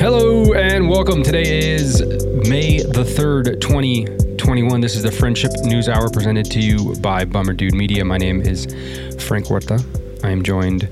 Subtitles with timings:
[0.00, 1.24] Hello and welcome.
[1.24, 2.00] Today is
[2.48, 4.80] May the 3rd, 2021.
[4.80, 8.04] This is the Friendship News Hour presented to you by Bummer Dude Media.
[8.04, 8.66] My name is
[9.26, 9.84] Frank Huerta.
[10.24, 10.88] I am joined,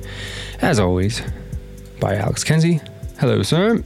[0.61, 1.22] as always,
[2.00, 2.81] by Alex Kenzie.
[3.21, 3.81] Hello, sir.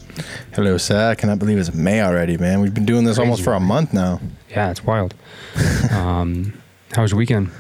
[0.55, 1.11] Hello, sir.
[1.11, 2.63] I cannot believe it's May already, man.
[2.63, 4.21] We've been doing this Crazy, almost for a month now.
[4.49, 5.15] Yeah, it's wild.
[5.91, 6.59] um,
[6.93, 7.51] how was your weekend?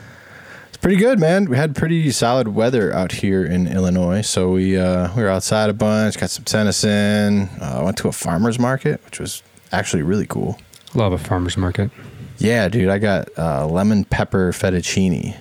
[0.80, 1.44] Pretty good, man.
[1.44, 5.68] We had pretty solid weather out here in Illinois, so we uh, we were outside
[5.68, 7.50] a bunch, got some tennis in.
[7.60, 9.42] Uh, went to a farmers market, which was
[9.72, 10.58] actually really cool.
[10.94, 11.90] Love a farmer's market.
[12.38, 15.36] Yeah, dude, I got uh, lemon pepper fettuccine.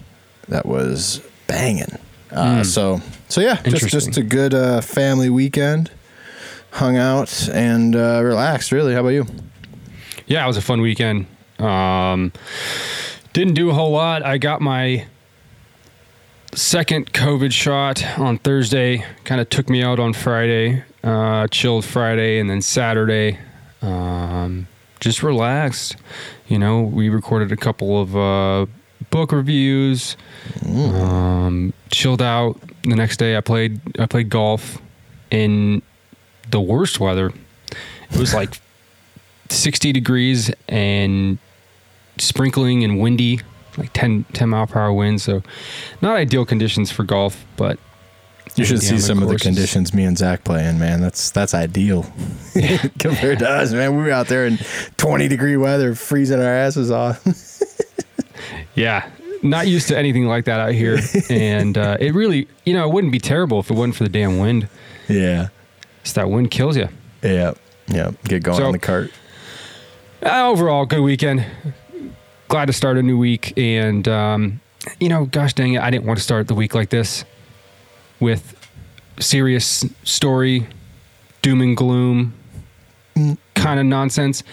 [0.49, 1.97] That was banging.
[2.31, 2.65] Uh, Mm.
[2.65, 5.89] So so yeah, just just a good uh, family weekend.
[6.71, 8.71] Hung out and uh, relaxed.
[8.73, 9.25] Really, how about you?
[10.27, 11.25] Yeah, it was a fun weekend.
[11.57, 12.31] Um,
[13.33, 14.21] didn't do a whole lot.
[14.23, 15.07] I got my
[16.53, 19.05] second COVID shot on Thursday.
[19.23, 20.83] Kind of took me out on Friday.
[21.03, 23.39] Uh, chilled Friday and then Saturday.
[23.81, 24.67] Um,
[24.99, 25.95] just relaxed.
[26.47, 28.65] You know, we recorded a couple of uh,
[29.09, 30.17] book reviews.
[30.65, 32.59] Um, chilled out.
[32.83, 33.79] The next day, I played.
[33.99, 34.81] I played golf
[35.31, 35.81] in
[36.49, 37.31] the worst weather.
[38.11, 38.59] It was like
[39.49, 41.37] 60 degrees and
[42.17, 43.41] sprinkling and windy,
[43.79, 45.21] like 10, 10 mile per hour wind.
[45.21, 45.41] So,
[46.01, 47.79] not ideal conditions for golf, but
[48.55, 51.01] You should see some of the conditions me and Zach play in, man.
[51.01, 52.03] That's that's ideal
[52.99, 53.95] compared to us, man.
[53.95, 54.57] We were out there in
[54.97, 57.23] 20 degree weather, freezing our asses off.
[58.75, 59.09] yeah,
[59.43, 60.99] not used to anything like that out here.
[61.29, 64.09] and uh, it really, you know, it wouldn't be terrible if it wasn't for the
[64.09, 64.67] damn wind.
[65.07, 65.49] yeah,
[66.01, 66.89] It's that wind kills you.
[67.23, 67.53] yeah,
[67.87, 68.11] yeah.
[68.25, 69.11] Get going So- on the cart.
[70.21, 71.45] Uh, overall, good weekend.
[72.49, 73.57] Glad to start a new week.
[73.57, 74.59] And, um,
[74.99, 77.23] you know, gosh dang it, I didn't want to start the week like this
[78.19, 78.55] with
[79.19, 80.67] serious story,
[81.41, 82.33] doom and gloom
[83.55, 84.43] kind of nonsense.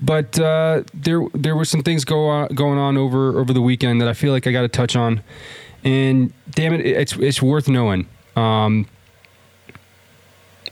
[0.00, 4.00] But uh, there there were some things go on, going on over over the weekend
[4.00, 5.22] that I feel like I got to touch on.
[5.84, 8.08] And damn it, it's it's worth knowing.
[8.36, 8.86] Um,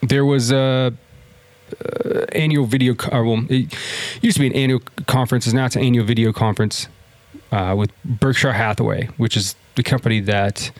[0.02, 0.92] there was a
[2.32, 2.94] annual video.
[2.94, 3.74] Co- well, it
[4.22, 5.46] used to be an annual conference.
[5.46, 6.88] Is now it's an annual video conference
[7.52, 10.70] uh, with Berkshire Hathaway, which is the company that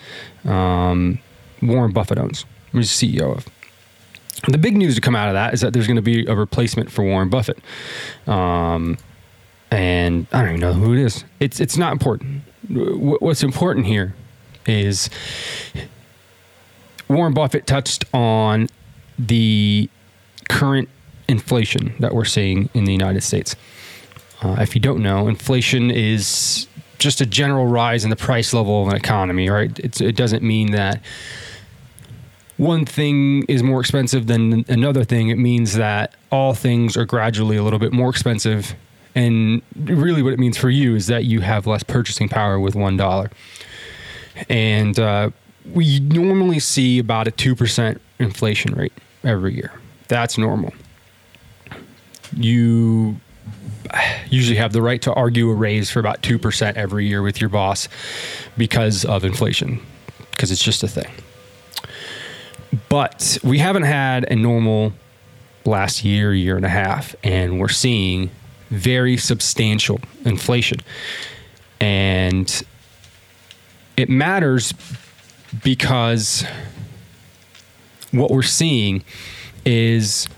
[0.45, 1.19] um,
[1.63, 2.45] Warren Buffett owns.
[2.73, 3.47] He's CEO of.
[4.49, 6.35] The big news to come out of that is that there's going to be a
[6.35, 7.59] replacement for Warren Buffett,
[8.27, 8.99] um,
[9.71, 11.25] and I don't even know who it is.
[11.41, 12.43] It's it's not important.
[12.69, 14.15] Wh- What's important here
[14.67, 15.09] is
[17.09, 18.69] Warren Buffett touched on
[19.19, 19.89] the
[20.49, 20.89] current
[21.29, 23.57] inflation that we're seeing in the United States.
[24.43, 26.69] Uh, if you don't know, inflation is
[26.99, 29.79] just a general rise in the price level of an economy, right?
[29.81, 31.03] It's, it doesn't mean that
[32.57, 35.29] one thing is more expensive than another thing.
[35.29, 38.75] It means that all things are gradually a little bit more expensive.
[39.15, 42.75] And really, what it means for you is that you have less purchasing power with
[42.75, 43.33] $1.
[44.49, 45.31] And uh,
[45.73, 48.93] we normally see about a 2% inflation rate
[49.25, 49.73] every year.
[50.09, 50.73] That's normal.
[52.37, 53.17] You
[54.29, 57.51] usually have the right to argue a raise for about 2% every year with your
[57.51, 57.89] boss
[58.57, 59.81] because of inflation,
[60.33, 61.11] because it's just a thing.
[62.89, 64.93] But we haven't had a normal
[65.65, 68.31] last year, year and a half, and we're seeing
[68.71, 70.79] very substantial inflation.
[71.81, 72.65] And
[73.97, 74.73] it matters
[75.63, 76.45] because
[78.11, 79.05] what we're seeing
[79.67, 80.29] is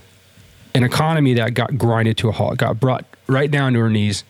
[0.74, 4.24] an economy that got grinded to a halt, got brought right down to her knees,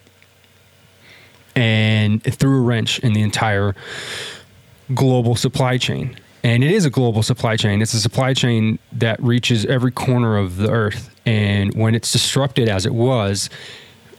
[1.57, 3.75] and it threw a wrench in the entire
[4.95, 6.17] global supply chain.
[6.45, 7.83] And it is a global supply chain.
[7.83, 11.11] It's a supply chain that reaches every corner of the earth.
[11.27, 13.51] And when it's disrupted as it was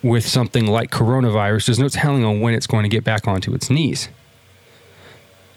[0.03, 3.53] with something like coronavirus, there's no telling on when it's going to get back onto
[3.53, 4.09] its knees.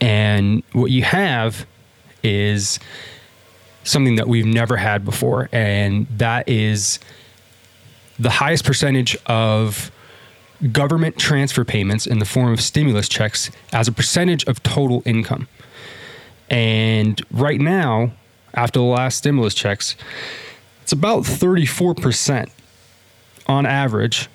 [0.01, 1.67] And what you have
[2.23, 2.79] is
[3.85, 6.99] something that we've never had before, and that is
[8.19, 9.91] the highest percentage of
[10.71, 15.49] government transfer payments in the form of stimulus checks as a percentage of total income.
[16.49, 18.13] And right now,
[18.55, 19.97] after the last stimulus checks,
[20.83, 22.51] it's about 34%
[23.47, 24.29] on average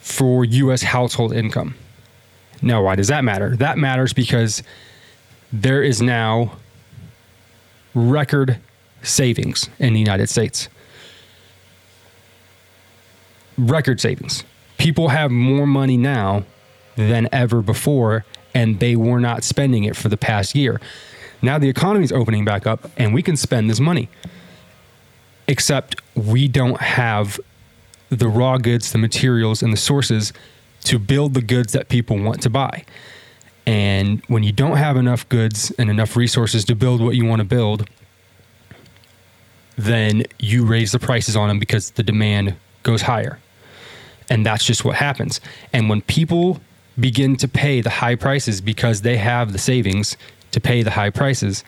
[0.00, 1.74] for US household income.
[2.60, 3.56] Now, why does that matter?
[3.56, 4.62] That matters because
[5.52, 6.56] there is now
[7.94, 8.58] record
[9.04, 10.68] savings in the United States.
[13.56, 14.44] Record savings.
[14.78, 16.44] People have more money now
[16.96, 18.24] than ever before,
[18.54, 20.80] and they were not spending it for the past year.
[21.42, 24.08] Now the economy is opening back up, and we can spend this money.
[25.48, 27.38] except we don't have
[28.10, 30.32] the raw goods, the materials, and the sources
[30.84, 32.84] to build the goods that people want to buy.
[33.66, 37.40] And when you don't have enough goods and enough resources to build what you want
[37.40, 37.88] to build,
[39.76, 43.38] then you raise the prices on them because the demand goes higher.
[44.30, 45.40] And that's just what happens.
[45.72, 46.60] And when people
[46.98, 50.16] begin to pay the high prices because they have the savings
[50.52, 51.64] to pay the high prices,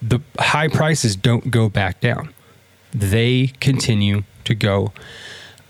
[0.00, 2.32] the high prices don't go back down.
[2.92, 4.92] They continue to go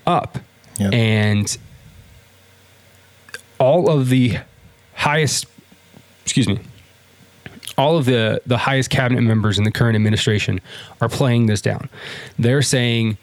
[0.07, 0.39] up.
[0.79, 0.93] Yep.
[0.93, 1.59] And
[3.59, 4.39] all of the
[4.95, 5.47] highest,
[6.23, 6.59] excuse me,
[7.77, 10.61] all of the, the highest cabinet members in the current administration
[11.01, 11.89] are playing this down.
[12.39, 13.19] They're saying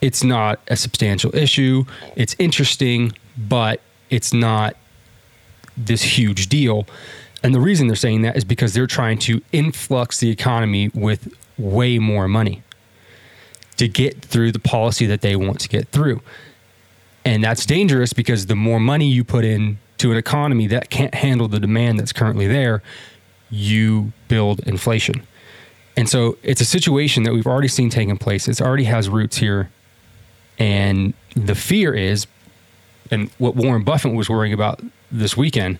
[0.00, 1.84] it's not a substantial issue,
[2.16, 3.80] it's interesting, but
[4.10, 4.76] it's not
[5.76, 6.86] this huge deal.
[7.42, 11.32] And the reason they're saying that is because they're trying to influx the economy with
[11.58, 12.62] way more money
[13.76, 16.22] to get through the policy that they want to get through.
[17.24, 21.14] And that's dangerous because the more money you put in to an economy that can't
[21.14, 22.82] handle the demand that's currently there,
[23.50, 25.26] you build inflation.
[25.96, 28.48] And so it's a situation that we've already seen taking place.
[28.48, 29.70] It already has roots here.
[30.58, 32.26] And the fear is,
[33.10, 35.78] and what Warren Buffett was worrying about this weekend,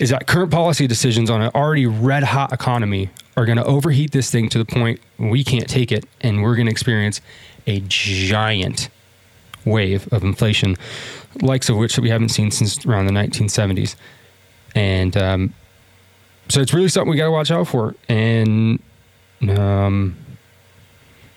[0.00, 4.12] is that current policy decisions on an already red hot economy are going to overheat
[4.12, 6.04] this thing to the point we can't take it.
[6.20, 7.20] And we're going to experience
[7.66, 8.88] a giant
[9.64, 10.76] wave of inflation,
[11.40, 13.96] likes of which we haven't seen since around the 1970s.
[14.74, 15.54] And um,
[16.48, 17.94] so it's really something we got to watch out for.
[18.08, 18.80] And
[19.48, 20.16] um,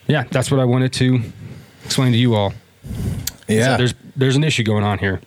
[0.07, 1.21] yeah, that's what I wanted to
[1.83, 2.53] explain to you all.
[3.47, 3.73] Yeah.
[3.73, 5.21] So there's there's an issue going on here.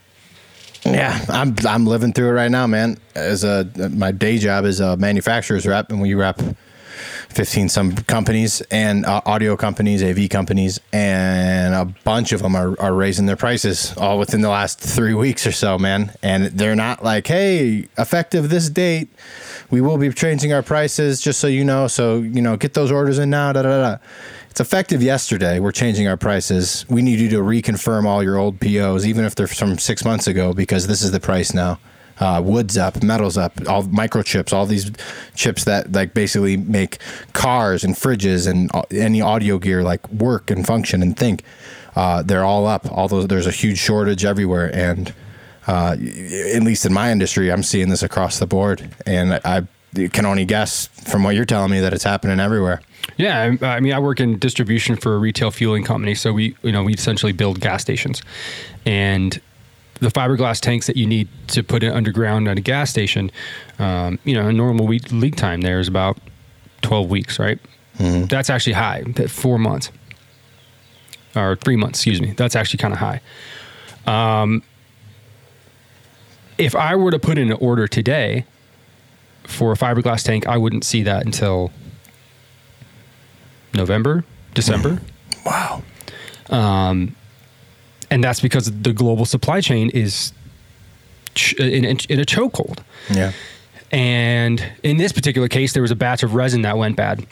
[0.84, 2.98] Yeah, I'm I'm living through it right now, man.
[3.14, 6.40] As a my day job is a manufacturer's rep, and we rep
[7.28, 12.80] fifteen some companies and uh, audio companies, AV companies, and a bunch of them are,
[12.80, 16.12] are raising their prices all within the last three weeks or so, man.
[16.22, 19.08] And they're not like, hey, effective this date,
[19.70, 21.88] we will be changing our prices, just so you know.
[21.88, 23.52] So you know, get those orders in now.
[23.52, 23.96] Da da da.
[24.50, 25.60] It's effective yesterday.
[25.60, 26.84] We're changing our prices.
[26.88, 30.26] We need you to reconfirm all your old POs, even if they're from six months
[30.26, 31.78] ago, because this is the price now.
[32.18, 34.90] Uh, wood's up, metal's up, all microchips, all these
[35.36, 36.98] chips that like basically make
[37.32, 41.44] cars and fridges and uh, any audio gear like work and function and think.
[41.94, 42.90] Uh, they're all up.
[42.90, 45.14] All those there's a huge shortage everywhere, and
[45.68, 50.08] uh, at least in my industry, I'm seeing this across the board, and I, I
[50.08, 52.80] can only guess from what you're telling me that it's happening everywhere.
[53.16, 56.72] Yeah, I, mean, I work in distribution for a retail fueling company, so we, you
[56.72, 58.22] know, we essentially build gas stations,
[58.86, 59.40] and
[60.00, 63.30] the fiberglass tanks that you need to put it underground at a gas station,
[63.78, 66.18] um, you know, a normal week lead time there is about
[66.82, 67.58] twelve weeks, right?
[67.98, 69.90] That's actually high, four months
[71.34, 72.30] or three months, excuse me.
[72.36, 73.20] That's actually kind of high.
[74.06, 74.62] Um,
[76.58, 78.44] if I were to put in an order today
[79.44, 81.70] for a fiberglass tank, I wouldn't see that until
[83.74, 84.24] November,
[84.54, 85.00] December.
[85.46, 85.82] Wow.
[86.50, 87.16] Um,
[88.10, 90.32] and that's because the global supply chain is
[91.34, 92.80] ch- in, in, in a chokehold.
[93.10, 93.32] Yeah.
[93.90, 97.26] And in this particular case, there was a batch of resin that went bad.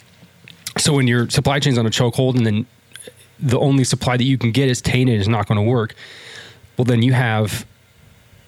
[0.79, 2.65] So when your supply chain's on a chokehold and then
[3.39, 5.93] the only supply that you can get is tainted, is not going to work.
[6.77, 7.67] Well, then you have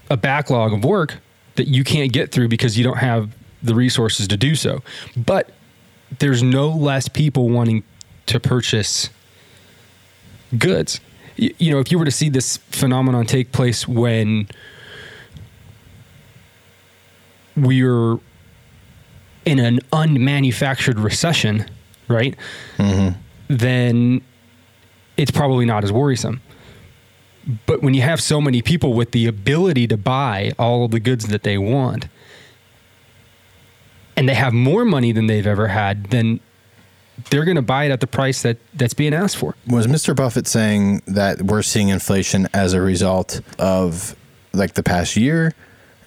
[0.09, 1.17] a backlog of work
[1.55, 4.81] that you can't get through because you don't have the resources to do so.
[5.15, 5.51] But
[6.19, 7.83] there's no less people wanting
[8.27, 9.09] to purchase
[10.57, 10.99] goods.
[11.35, 14.47] You, you know, if you were to see this phenomenon take place when
[17.55, 18.17] we're
[19.45, 21.65] in an unmanufactured recession,
[22.07, 22.35] right?
[22.77, 23.19] Mm-hmm.
[23.47, 24.21] Then
[25.17, 26.41] it's probably not as worrisome.
[27.65, 30.99] But when you have so many people with the ability to buy all of the
[30.99, 32.07] goods that they want,
[34.15, 36.39] and they have more money than they've ever had, then
[37.29, 39.55] they're going to buy it at the price that that's being asked for.
[39.67, 40.15] Was Mr.
[40.15, 44.15] Buffett saying that we're seeing inflation as a result of
[44.53, 45.53] like the past year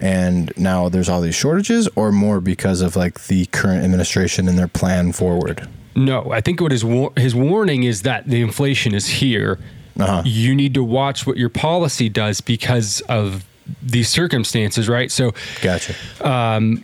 [0.03, 4.59] and now there's all these shortages or more because of like the current administration and
[4.59, 5.69] their plan forward?
[5.95, 9.59] No, I think what his war- his warning is that the inflation is here.
[9.99, 10.23] Uh-huh.
[10.25, 13.45] You need to watch what your policy does because of
[13.83, 15.11] these circumstances, right?
[15.11, 15.95] So Gotcha.
[16.25, 16.83] i-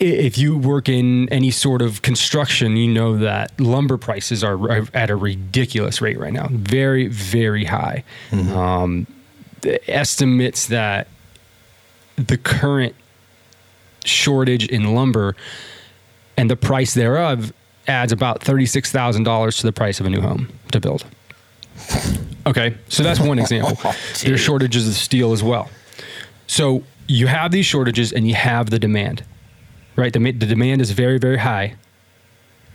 [0.00, 5.10] if you work in any sort of construction, you know that lumber prices are at
[5.10, 8.04] a ridiculous rate right now, very, very high.
[8.32, 9.06] Um,
[9.62, 11.08] the estimates that
[12.16, 12.94] the current
[14.04, 15.34] shortage in lumber
[16.36, 17.52] and the price thereof
[17.88, 21.04] adds about $36,000 to the price of a new home to build.
[22.46, 23.78] Okay, so that's one example.
[23.84, 25.70] Oh, There's shortages of steel as well.
[26.46, 29.24] So you have these shortages and you have the demand,
[29.96, 30.12] right?
[30.12, 31.76] The, the demand is very, very high,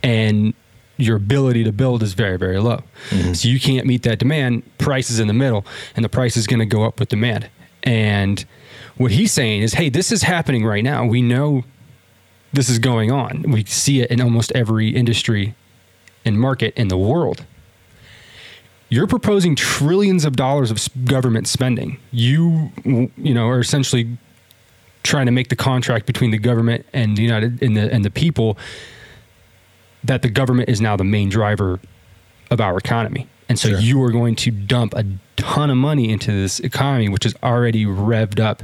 [0.04, 0.54] and
[0.98, 2.84] your ability to build is very, very low.
[3.10, 3.34] Mm-hmm.
[3.34, 4.64] So you can't meet that demand.
[4.78, 5.66] Price is in the middle,
[5.96, 7.50] and the price is going to go up with demand.
[7.84, 8.44] And
[8.98, 11.06] what he's saying is, hey, this is happening right now.
[11.06, 11.64] We know
[12.52, 13.44] this is going on.
[13.44, 15.56] We see it in almost every industry
[16.26, 17.46] and market in the world.
[18.90, 22.00] You're proposing trillions of dollars of government spending.
[22.12, 24.18] You, you know, are essentially
[25.04, 28.10] trying to make the contract between the government and the United and the and the
[28.10, 28.58] people
[30.04, 31.80] that the government is now the main driver
[32.50, 33.28] of our economy.
[33.48, 33.80] And so Sure.
[33.80, 35.06] you are going to dump a
[35.36, 38.64] ton of money into this economy, which is already revved up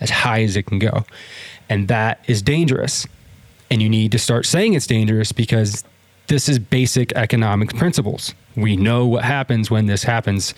[0.00, 1.04] as high as it can go.
[1.68, 3.06] And that is dangerous.
[3.70, 5.84] And you need to start saying it's dangerous because
[6.26, 8.34] this is basic economic principles.
[8.56, 10.54] We know what happens when this happens,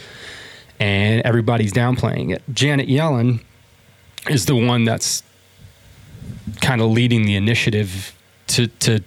[0.79, 2.43] and everybody's downplaying it.
[2.53, 3.43] Janet Yellen
[4.29, 5.23] is the one that's
[6.61, 8.15] kind of leading the initiative
[8.49, 9.03] to to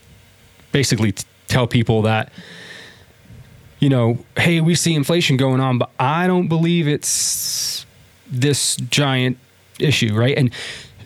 [0.72, 2.31] basically t- tell people that
[3.79, 7.86] you know, hey, we see inflation going on, but I don't believe it's
[8.29, 9.38] this giant
[9.79, 10.38] issue, right?
[10.38, 10.51] And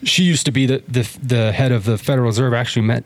[0.03, 2.53] she used to be the the, the head of the Federal Reserve.
[2.53, 3.03] Actually, met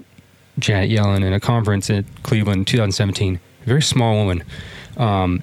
[0.58, 3.40] Janet Yellen in a conference in Cleveland 2017.
[3.68, 4.44] Very small woman,
[4.96, 5.42] um,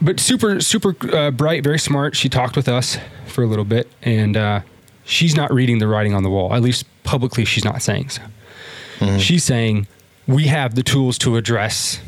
[0.00, 2.14] but super super uh, bright, very smart.
[2.14, 4.60] She talked with us for a little bit, and uh,
[5.04, 6.54] she's not reading the writing on the wall.
[6.54, 8.22] At least publicly, she's not saying so.
[9.18, 9.88] She's saying
[10.28, 12.00] we have the tools to address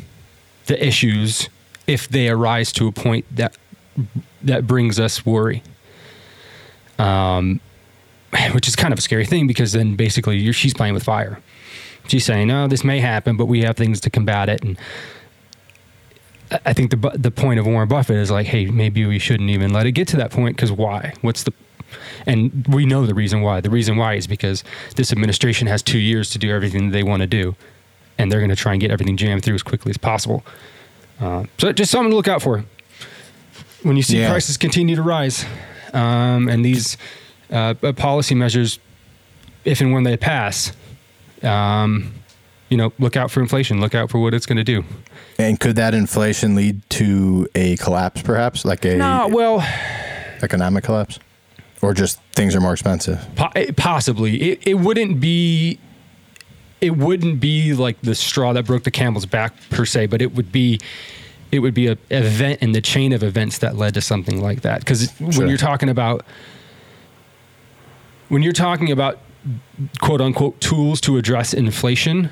[0.66, 1.48] the issues
[1.88, 3.56] if they arise to a point that
[4.42, 5.64] that brings us worry.
[7.00, 7.60] Um,
[8.52, 11.40] which is kind of a scary thing because then basically you're, she's playing with fire.
[12.08, 14.76] She's saying, "No, this may happen, but we have things to combat it." And
[16.66, 19.72] I- think the the point of Warren Buffett is like, "Hey, maybe we shouldn't even
[19.72, 21.12] let it get to that point because why?
[21.22, 21.52] What's the?"
[22.26, 23.60] And we know the reason why.
[23.60, 24.64] The reason why is because
[24.96, 27.54] this administration has two years to do everything they want to do,
[28.18, 30.44] and they're going to try and get everything jammed through as quickly as possible.
[31.20, 32.64] Uh, so just something to look out for
[33.82, 34.30] when you see Yeah.
[34.30, 35.44] prices continue to rise,
[35.94, 36.96] um, and these
[37.50, 38.78] uh, uh, policy measures,
[39.64, 40.72] if and when they pass,
[41.44, 42.12] um,
[42.68, 43.80] you know, look out for inflation.
[43.80, 44.84] Look out for what it's going to do.
[45.38, 49.60] And could that inflation lead to a collapse, perhaps, like a No, well,
[50.42, 51.18] economic collapse,
[51.82, 53.18] or just things are more expensive?
[53.56, 55.78] eh, possibly it, it wouldn't be.
[56.80, 60.34] It wouldn't be like the straw that broke the camel's back per se, but it
[60.34, 60.80] would be.
[61.52, 64.62] It would be a event in the chain of events that led to something like
[64.62, 64.80] that.
[64.80, 65.28] Because Sure.
[65.28, 66.24] when you're talking about
[68.28, 69.18] when you're talking about
[70.00, 72.30] quote unquote tools to address inflation,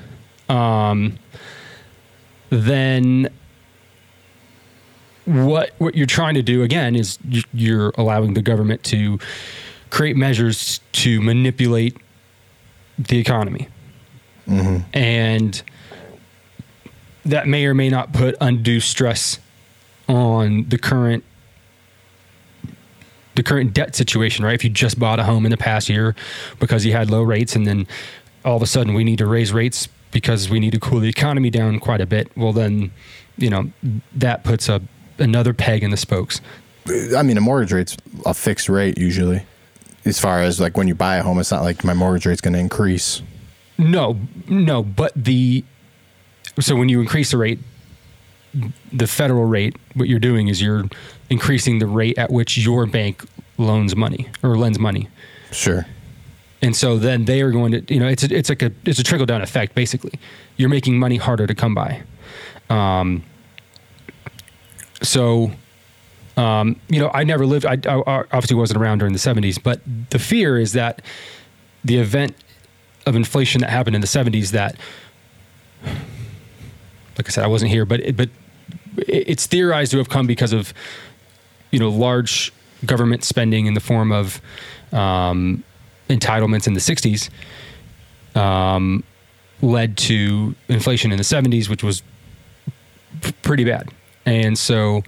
[0.49, 1.17] um,
[2.49, 3.29] then
[5.25, 9.19] what what you're trying to do again is you- you're allowing the government to
[9.89, 11.95] create measures to manipulate
[12.97, 13.67] the economy,
[14.93, 15.61] and
[17.25, 19.39] that may or may not put undue stress
[20.09, 21.23] on the current
[23.35, 24.55] the current debt situation, right?
[24.55, 26.15] If you just bought a home in the past year
[26.59, 27.87] because you had low rates and then
[28.43, 31.09] all of a sudden we need to raise rates because we need to cool the
[31.09, 32.91] economy down quite a bit, well then,
[33.37, 33.71] you know,
[34.13, 34.81] that puts a
[35.17, 36.41] another peg in the spokes.
[37.15, 39.43] I mean, a mortgage rate's a fixed rate usually.
[40.03, 42.41] As far as like when you buy a home, it's not like my mortgage rate's
[42.41, 43.21] going to increase.
[43.77, 45.63] No, no, but the
[46.59, 47.59] so when you increase the rate,
[48.91, 50.83] the federal rate, what you're doing is you're
[51.29, 53.23] increasing the rate at which your bank
[53.57, 55.07] loans money or lends money.
[55.51, 55.85] Sure.
[56.61, 58.99] and so then they are going to you know it's a, it's like a it's
[58.99, 60.13] a trickle down effect basically
[60.57, 62.01] you're making money harder to come by
[62.69, 63.21] um
[65.01, 65.51] so
[66.37, 69.81] um you know i never lived I, I obviously wasn't around during the 70s but
[70.11, 71.01] the fear is that
[71.83, 72.35] the event
[73.05, 74.75] of inflation that happened in the 70s that
[75.83, 78.29] like i said i wasn't here but but
[78.97, 80.73] it's theorized to have come because of
[81.71, 82.51] you know large
[82.85, 84.41] government spending in the form of
[84.91, 85.63] um,
[86.09, 87.29] entitlements in the 60s
[88.35, 89.03] um,
[89.61, 92.01] led to inflation in the 70s, which was
[93.21, 93.89] p- pretty bad.
[94.25, 95.03] And so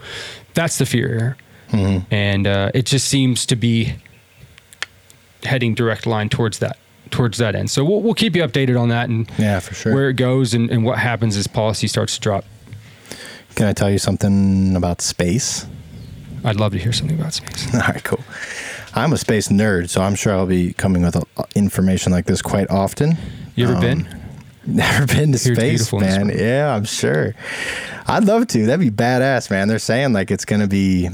[0.53, 1.35] that's the fear.
[2.11, 3.95] And uh, it just seems to be
[5.43, 6.77] heading direct line towards that
[7.09, 7.69] towards that end.
[7.71, 9.93] So we'll, we'll keep you updated on that and Yeah, for sure.
[9.93, 12.45] where it goes and, and what happens as policy starts to drop.
[13.55, 15.65] Can I tell you something about space?
[16.43, 17.71] I'd love to hear something about space.
[17.73, 18.19] All right, cool.
[18.95, 21.17] I'm a space nerd, so I'm sure I'll be coming with
[21.55, 23.17] information like this quite often.
[23.55, 24.19] You ever Um, been?
[24.65, 25.57] Never been to space,
[25.89, 26.37] beautiful in the man.
[26.39, 27.35] Yeah, I'm sure.
[28.07, 28.65] I'd love to.
[28.65, 29.67] That'd be badass, man.
[29.67, 31.09] They're saying like it's going to be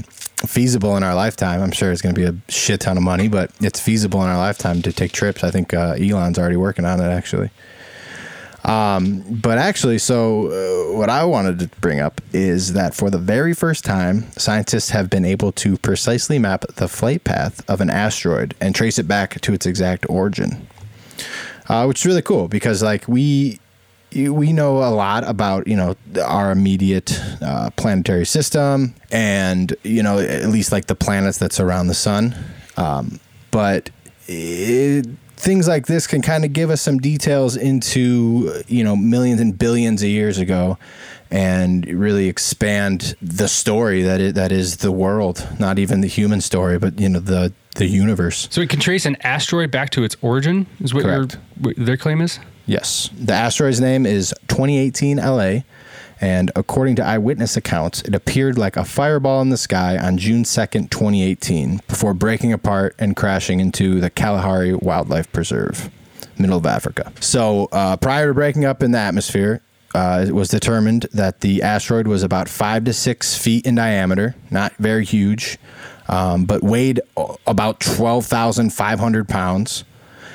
[0.46, 1.60] feasible in our lifetime.
[1.60, 4.28] I'm sure it's going to be a shit ton of money, but it's feasible in
[4.28, 5.42] our lifetime to take trips.
[5.42, 7.50] I think uh, Elon's already working on it, actually.
[8.64, 13.18] Um, but actually, so uh, what I wanted to bring up is that for the
[13.18, 17.88] very first time, scientists have been able to precisely map the flight path of an
[17.88, 20.66] asteroid and trace it back to its exact origin.
[21.68, 23.60] Uh, which is really cool because like we
[24.12, 30.18] we know a lot about you know our immediate uh, planetary system and you know
[30.18, 32.34] at least like the planets that surround the sun.
[32.76, 33.20] Um,
[33.52, 33.90] but
[34.26, 35.06] it,
[35.40, 39.58] things like this can kind of give us some details into you know millions and
[39.58, 40.78] billions of years ago
[41.30, 46.40] and really expand the story that it, that is the world not even the human
[46.40, 50.02] story but you know the the universe So we can trace an asteroid back to
[50.04, 50.66] its origin.
[50.80, 51.26] Is what, your,
[51.58, 52.38] what their claim is?
[52.66, 53.10] Yes.
[53.16, 55.60] The asteroid's name is 2018 LA,
[56.20, 60.44] and according to eyewitness accounts, it appeared like a fireball in the sky on June
[60.44, 65.90] 2nd, 2018, before breaking apart and crashing into the Kalahari Wildlife Preserve,
[66.38, 67.10] middle of Africa.
[67.20, 69.62] So, uh, prior to breaking up in the atmosphere,
[69.94, 74.36] uh, it was determined that the asteroid was about five to six feet in diameter,
[74.50, 75.58] not very huge,
[76.08, 77.00] um, but weighed
[77.46, 79.84] about 12,500 pounds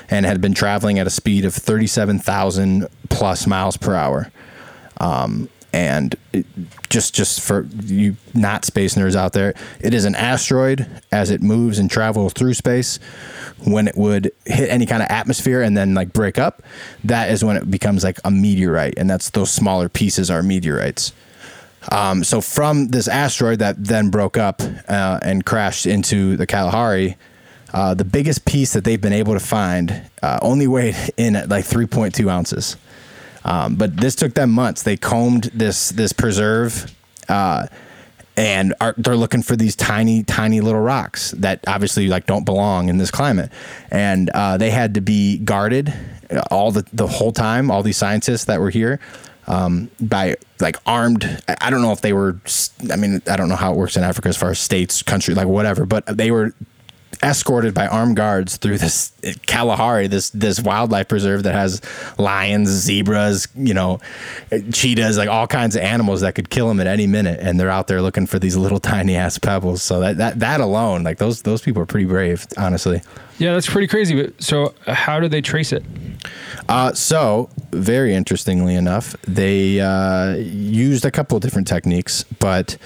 [0.10, 4.32] and had been traveling at a speed of 37,000 plus miles per hour.
[4.98, 6.46] Um, and it,
[6.90, 11.42] just just for you not space nerds out there, it is an asteroid as it
[11.42, 12.98] moves and travels through space.
[13.66, 16.64] When it would hit any kind of atmosphere and then like break up,
[17.04, 21.12] that is when it becomes like a meteorite, and that's those smaller pieces are meteorites.
[21.92, 27.18] Um, so from this asteroid that then broke up uh, and crashed into the Kalahari,
[27.74, 31.50] uh, the biggest piece that they've been able to find uh, only weighed in at
[31.50, 32.78] like 3.2 ounces.
[33.46, 34.84] Um, but this took them months.
[34.84, 36.94] They combed this this preserve,
[37.30, 37.68] uh,
[38.36, 42.90] and are, they're looking for these tiny, tiny little rocks that obviously like don't belong
[42.90, 43.52] in this climate.
[43.92, 45.94] And uh, they had to be guarded
[46.32, 47.70] uh, all the the whole time.
[47.72, 49.00] All these scientists that were here
[49.48, 51.24] um, by like armed.
[51.48, 52.40] I- I don't know if they were.
[52.92, 55.36] I mean, I don't know how it works in Africa as far as states, country,
[55.36, 55.86] like whatever.
[55.86, 56.52] But they were
[57.24, 59.12] escorted by armed guards through this
[59.48, 61.82] Kalahari, this this wildlife preserve that has
[62.18, 64.00] lions, zebras, you know,
[64.72, 67.70] cheetahs, like all kinds of animals that could kill them at any minute, and they're
[67.70, 69.82] out there looking for these little tiny ass pebbles.
[69.82, 73.02] So that that that alone, like those those people are pretty brave, honestly.
[73.38, 74.22] Yeah, that's pretty crazy.
[74.22, 75.84] But so, how do they trace it?
[76.70, 82.78] Uh, so, very interestingly enough, they uh, used a couple of different techniques, but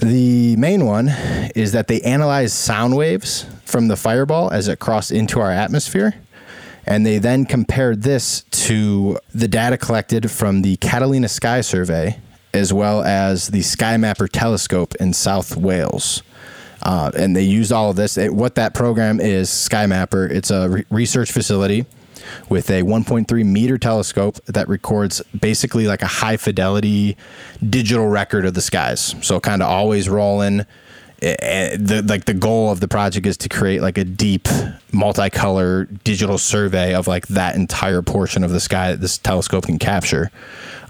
[0.00, 1.08] the main one
[1.54, 6.14] is that they analyzed sound waves from the fireball as it crossed into our atmosphere.
[6.86, 12.18] And they then compared this to the data collected from the Catalina Sky Survey,
[12.54, 16.22] as well as the Sky Mapper telescope in South Wales.
[16.82, 18.16] Uh, and they used all of this.
[18.16, 21.84] It- what that program is, Sky Mapper, it's a re- research facility
[22.48, 27.16] with a 1.3 meter telescope that records basically like a high fidelity
[27.68, 29.14] digital record of the skies.
[29.22, 30.60] So kind of always rolling.
[31.22, 34.44] Eh, eh, The like the goal of the project is to create like a deep
[34.92, 39.78] multicolor digital survey of like that entire portion of the sky that this telescope can
[39.78, 40.30] capture.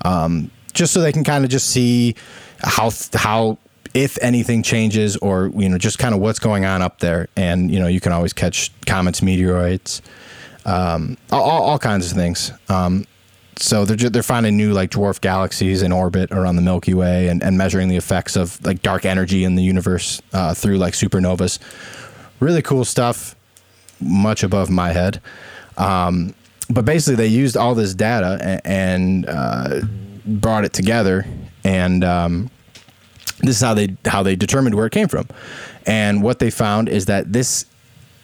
[0.04, 2.14] Um, just so they can kind of just see
[2.62, 3.58] how how
[3.92, 7.70] if anything changes or you know just kind of what's going on up there and
[7.72, 10.00] you know you can always catch comets meteoroids
[10.64, 12.52] um, all, all kinds of things.
[12.68, 13.06] Um,
[13.56, 17.28] so they're ju- they're finding new like dwarf galaxies in orbit around the Milky Way
[17.28, 20.94] and, and measuring the effects of like dark energy in the universe uh, through like
[20.94, 21.58] supernovas.
[22.40, 23.36] Really cool stuff,
[24.00, 25.20] much above my head.
[25.76, 26.34] Um,
[26.70, 29.80] but basically, they used all this data and, and uh,
[30.24, 31.26] brought it together,
[31.62, 32.50] and um,
[33.40, 35.26] this is how they how they determined where it came from.
[35.86, 37.66] And what they found is that this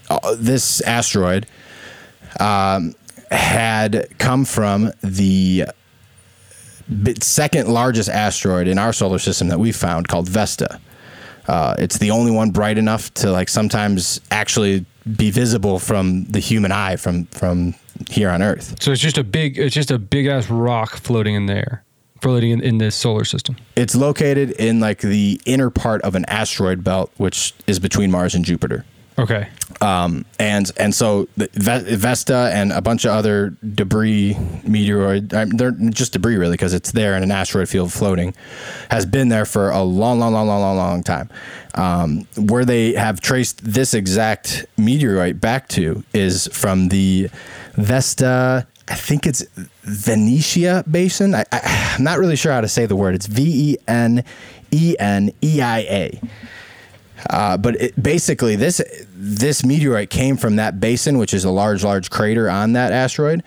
[0.08, 1.46] uh, this asteroid
[2.40, 2.94] um,
[3.30, 5.64] had come from the
[7.20, 10.80] second largest asteroid in our solar system that we found called Vesta.
[11.48, 14.84] Uh, it's the only one bright enough to like sometimes actually
[15.16, 17.74] be visible from the human eye from from
[18.10, 18.82] here on Earth.
[18.82, 21.84] So it's just a big, it's just a big ass rock floating in there,
[22.20, 23.56] floating in, in this solar system.
[23.74, 28.34] It's located in like the inner part of an asteroid belt, which is between Mars
[28.34, 28.84] and Jupiter.
[29.18, 29.48] Okay.
[29.80, 36.36] Um, and and so Vesta and a bunch of other debris, meteoroid, they're just debris
[36.36, 38.34] really because it's there in an asteroid field floating,
[38.90, 41.30] has been there for a long, long, long, long, long, long time.
[41.74, 47.28] Um, where they have traced this exact meteorite back to is from the
[47.74, 49.44] Vesta I think it's
[49.82, 51.34] Venetia Basin.
[51.34, 53.14] I, I, I'm not really sure how to say the word.
[53.16, 54.24] It's V E N
[54.70, 56.20] E N E I A.
[57.30, 58.80] Uh, but it, basically, this
[59.16, 63.42] this meteorite came from that basin, which is a large, large crater on that asteroid,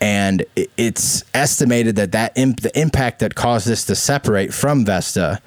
[0.00, 0.44] and
[0.76, 5.40] it's estimated that that imp, the impact that caused this to separate from Vesta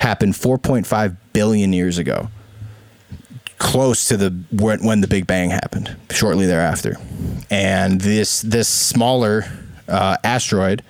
[0.00, 2.28] happened 4.5 billion years ago,
[3.58, 6.96] close to the when, when the Big Bang happened, shortly thereafter,
[7.48, 9.44] and this this smaller
[9.88, 10.82] uh, asteroid,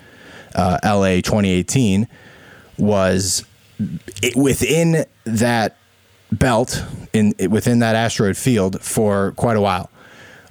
[0.55, 2.07] uh, LA 2018,
[2.79, 3.45] was
[4.23, 5.77] it, within that
[6.31, 9.89] belt in within that asteroid field for quite a while.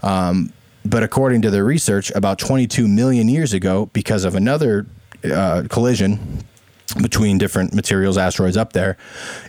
[0.03, 0.53] Um,
[0.85, 4.87] but according to their research, about 22 million years ago, because of another
[5.25, 6.45] uh, collision
[7.03, 8.97] between different materials, asteroids up there,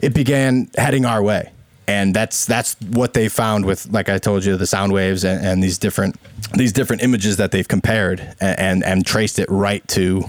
[0.02, 1.52] it began heading our way.
[1.90, 5.46] And that's that's what they found with, like I told you, the sound waves and,
[5.46, 6.18] and these different
[6.54, 10.26] these different images that they've compared and, and, and traced it right to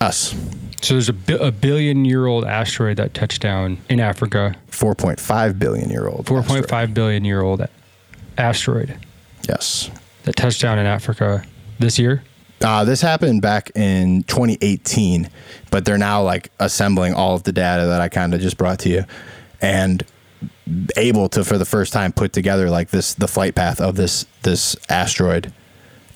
[0.00, 0.34] us.
[0.82, 4.54] So there's a, bi- a billion year old asteroid that touched down in Africa.
[4.70, 6.26] 4.5 billion year old.
[6.26, 7.66] Four point five billion year old
[8.38, 8.96] asteroid
[9.46, 9.90] Yes.
[10.24, 11.44] that touched down in Africa
[11.78, 12.22] this year.
[12.62, 15.28] Uh, this happened back in 2018,
[15.70, 18.78] but they're now like assembling all of the data that I kind of just brought
[18.80, 19.04] to you,
[19.62, 20.02] and
[20.96, 24.26] able to for the first time put together like this the flight path of this
[24.42, 25.52] this asteroid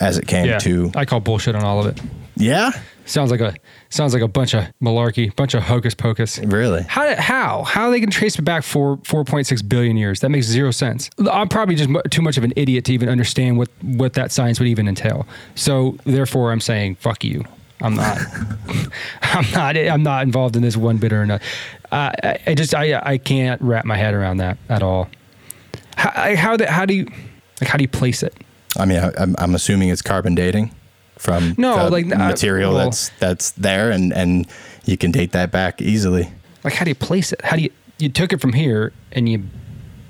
[0.01, 0.93] as it came Yeah, to.
[0.95, 2.03] I call bullshit on all of it.
[2.37, 2.73] Yeah,
[3.07, 3.55] Sounds like a
[3.91, 6.39] sounds like a bunch of malarkey, bunch of hocus pocus.
[6.39, 6.83] really.
[6.83, 10.21] How how how they can trace it back for 4.6 billion years?
[10.21, 11.11] That makes zero sense.
[11.31, 14.59] I'm probably just too much of an idiot to even understand what what that science
[14.59, 15.27] would even entail.
[15.55, 17.45] So therefore, I'm saying fuck you.
[17.81, 18.19] I'm not.
[19.23, 19.77] I'm not.
[19.77, 21.45] I'm not involved in this one bit or another.
[21.93, 25.11] Uh, I, I just I I can't wrap my head around that at all.
[25.97, 27.05] How how the, how do you
[27.61, 28.35] like how do you place it?
[28.77, 30.75] I mean, I, I'm, I'm assuming it's carbon dating
[31.19, 34.47] from No, like, uh, material well- that's that's there, and and
[34.85, 36.31] you can date that back easily.
[36.63, 37.41] Like how do you place it?
[37.45, 39.45] How do you you took it from here and you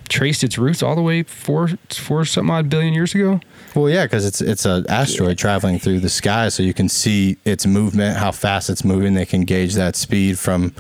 [0.09, 3.41] traced its roots all the way four four some odd billion years ago?
[3.75, 7.37] Well, yeah, because it's it's an asteroid traveling through the sky, so you can see
[7.45, 9.15] its movement, how fast it's moving.
[9.15, 10.75] They can gauge that speed from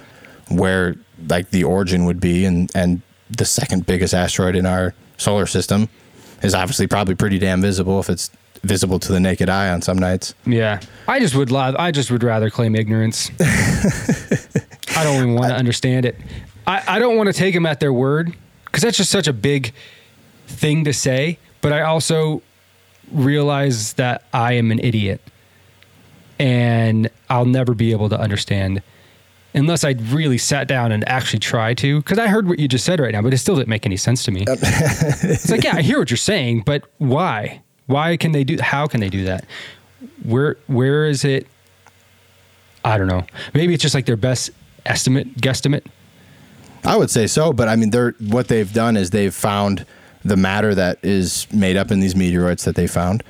[0.48, 0.96] where
[1.28, 5.88] like the origin would be, and and the second biggest asteroid in our solar system
[6.42, 8.30] is obviously probably pretty damn visible if it's
[8.64, 10.35] visible to the naked eye on some nights.
[10.46, 11.74] Yeah, I just would love.
[11.79, 13.31] I just would rather claim ignorance.
[14.96, 16.16] I don't even want to understand it.
[16.66, 19.33] I, I don't want to take them at their word because that's just such a
[19.33, 19.72] big
[20.46, 21.38] thing to say.
[21.61, 22.42] But I also
[23.12, 25.20] realize that I am an idiot,
[26.38, 28.83] and I'll never be able to understand
[29.55, 31.98] unless I really sat down and actually try to.
[31.98, 33.96] Because I heard what you just said right now, but it still didn't make any
[33.96, 34.44] sense to me.
[34.48, 37.62] it's like, yeah, I hear what you're saying, but why?
[37.87, 38.59] Why can they do?
[38.61, 39.44] How can they do that?
[40.23, 41.47] Where where is it?
[42.85, 43.25] I don't know.
[43.55, 44.51] Maybe it's just like their best
[44.85, 45.87] estimate, guesstimate.
[46.85, 49.87] I would say so, but I mean, they're what they've done is they've found
[50.25, 53.23] the matter that is made up in these meteoroids that they found.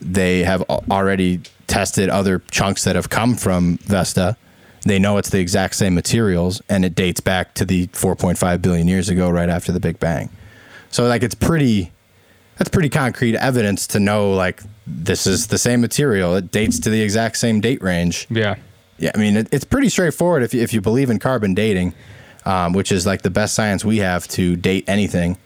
[0.00, 4.36] They have already tested other chunks that have come from Vesta.
[4.84, 8.86] They know it's the exact same materials, and it dates back to the 4.5 billion
[8.86, 10.30] years ago, right after the Big Bang.
[10.90, 11.92] So, like, it's pretty.
[12.58, 16.34] That's pretty concrete evidence to know, like, this is the same material.
[16.36, 18.26] It dates to the exact same date range.
[18.30, 18.56] Yeah.
[18.98, 21.94] Yeah, I mean, it, it's pretty straightforward if you, if you believe in carbon dating,
[22.44, 25.38] um, which is like the best science we have to date anything.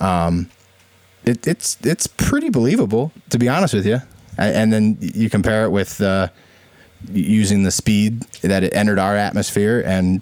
[0.00, 0.50] Um,
[1.24, 3.98] it, it's it's pretty believable, to be honest with you.
[4.38, 6.28] A- And then you compare it with uh,
[7.12, 10.20] using the speed that it entered our atmosphere and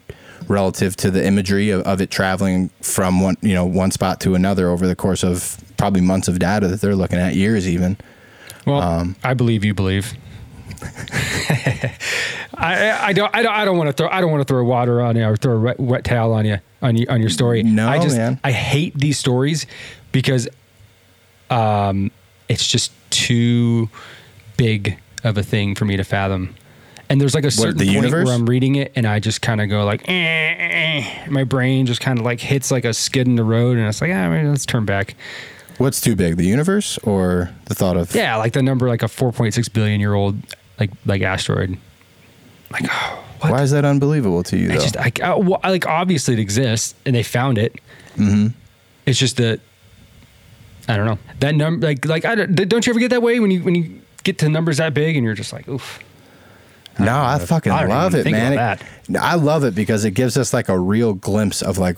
[0.48, 4.34] relative to the imagery of, of it traveling from one you know one spot to
[4.34, 7.96] another over the course of probably months of data that they're looking at, years even.
[8.66, 10.14] Well, I believe you believe.
[12.58, 14.64] I, I don't I don't I don't want to throw I don't want to throw
[14.64, 17.30] water on you or throw a wet, wet towel on you on you on your
[17.30, 17.62] story.
[17.62, 18.40] No, I just man.
[18.44, 19.66] I hate these stories
[20.12, 20.48] because
[21.50, 22.10] um
[22.48, 23.88] it's just too
[24.56, 26.54] big of a thing for me to fathom.
[27.08, 28.26] And there's like a certain the point universe?
[28.26, 31.26] where I'm reading it and I just kind of go like, eh, eh, eh.
[31.30, 34.00] my brain just kind of like hits like a skid in the road and it's
[34.00, 35.14] like, ah, let's turn back.
[35.78, 39.06] What's too big, the universe or the thought of Yeah, like the number like a
[39.06, 40.36] 4.6 billion year old
[40.80, 41.76] like like asteroid.
[42.70, 43.52] Like, oh, what?
[43.52, 44.68] Why is that unbelievable to you?
[44.68, 44.74] Though?
[44.74, 47.74] I just I, I- well, I- like obviously it exists and they found it.
[48.16, 48.48] Mm-hmm.
[49.04, 49.60] It's just that
[50.88, 51.86] I don't know that number.
[51.86, 54.38] Like like I don't, don't you ever get that way when you when you get
[54.38, 56.00] to numbers that big and you're just like oof.
[56.98, 58.78] no, I fucking I love it, man.
[59.10, 61.96] It- I love it because it gives us like a real glimpse of like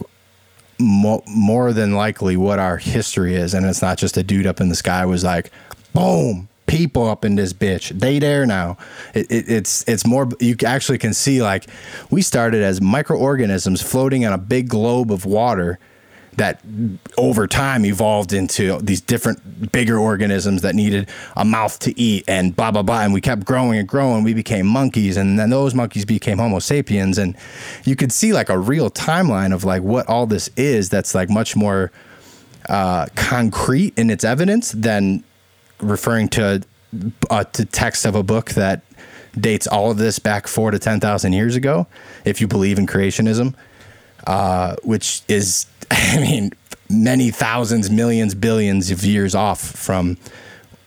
[0.78, 4.60] mo- more than likely what our history is, and it's not just a dude up
[4.60, 5.50] in the sky was like,
[5.92, 7.98] boom, people up in this bitch.
[7.98, 8.76] They there now.
[9.14, 10.28] It, it, it's it's more.
[10.38, 11.66] You actually can see like
[12.10, 15.78] we started as microorganisms floating on a big globe of water
[16.38, 16.60] that
[17.16, 22.56] over time evolved into these different bigger organisms that needed a mouth to eat and
[22.56, 23.02] blah blah blah.
[23.02, 24.24] And we kept growing and growing.
[24.24, 25.16] We became monkeys.
[25.16, 27.18] And then those monkeys became homo sapiens.
[27.18, 27.36] And
[27.84, 31.30] you could see like a real timeline of like what all this is that's like
[31.30, 31.92] much more
[32.68, 35.22] uh, concrete in its evidence than
[35.80, 36.62] referring to
[37.30, 38.82] uh, to text of a book that
[39.38, 41.86] dates all of this back four to ten thousand years ago,
[42.24, 43.54] if you believe in creationism,
[44.26, 46.52] uh, which is, I mean,
[46.90, 50.16] many thousands, millions, billions of years off from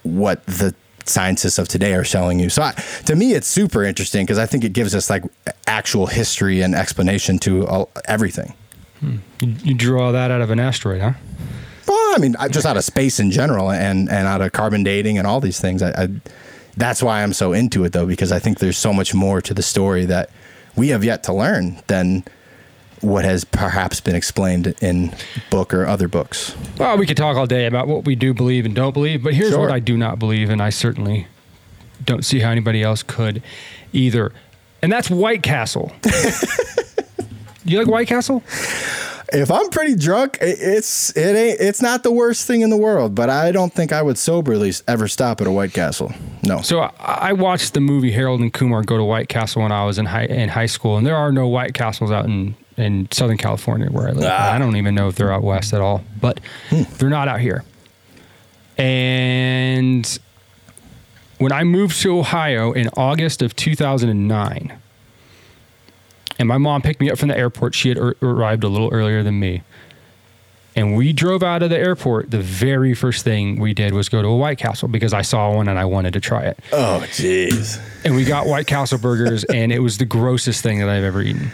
[0.03, 0.73] what the
[1.05, 2.49] scientists of today are showing you.
[2.49, 2.71] So I,
[3.05, 5.23] to me, it's super interesting because I think it gives us like
[5.67, 8.53] actual history and explanation to all, everything.
[8.99, 9.17] Hmm.
[9.39, 11.13] You, you draw that out of an asteroid, huh?
[11.87, 15.17] Well, I mean, just out of space in general, and and out of carbon dating
[15.17, 15.81] and all these things.
[15.81, 16.09] I, I
[16.77, 19.53] that's why I'm so into it, though, because I think there's so much more to
[19.53, 20.29] the story that
[20.75, 22.23] we have yet to learn than
[23.01, 25.13] what has perhaps been explained in
[25.49, 26.55] book or other books.
[26.77, 29.33] Well, we could talk all day about what we do believe and don't believe, but
[29.33, 29.59] here's Sure.
[29.59, 31.27] what I do not believe, and I certainly
[32.05, 33.41] don't see how anybody else could
[33.93, 34.31] either.
[34.83, 35.91] And that's White Castle.
[37.65, 38.43] you like White Castle?
[39.33, 43.15] If I'm pretty drunk, it's it ain't it's not the worst thing in the world,
[43.15, 46.11] but I don't think I would soberly ever stop at a White Castle.
[46.43, 46.61] No.
[46.61, 49.85] So I, I watched the movie Harold and Kumar go to White Castle when I
[49.85, 53.07] was in high in high school, and there are no White Castles out in in
[53.11, 54.29] Southern California where I live.
[54.31, 54.53] Ah.
[54.53, 56.39] I don't even know if they're out west at all, but
[56.97, 57.63] they're not out here.
[58.77, 60.19] And
[61.37, 64.77] when I moved to Ohio in August of 2009,
[66.39, 68.89] and my mom picked me up from the airport, she had ar- arrived a little
[68.91, 69.61] earlier than me.
[70.75, 72.31] And we drove out of the airport.
[72.31, 75.53] The very first thing we did was go to a White Castle because I saw
[75.53, 76.57] one and I wanted to try it.
[76.71, 77.79] oh, jeez.
[78.05, 81.21] And we got White Castle burgers, and it was the grossest thing that I've ever
[81.21, 81.51] eaten.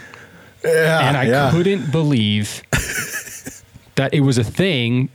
[0.64, 1.08] Yeah.
[1.08, 1.50] And I yeah.
[1.50, 2.62] couldn't believe
[3.94, 5.08] that it was a thing,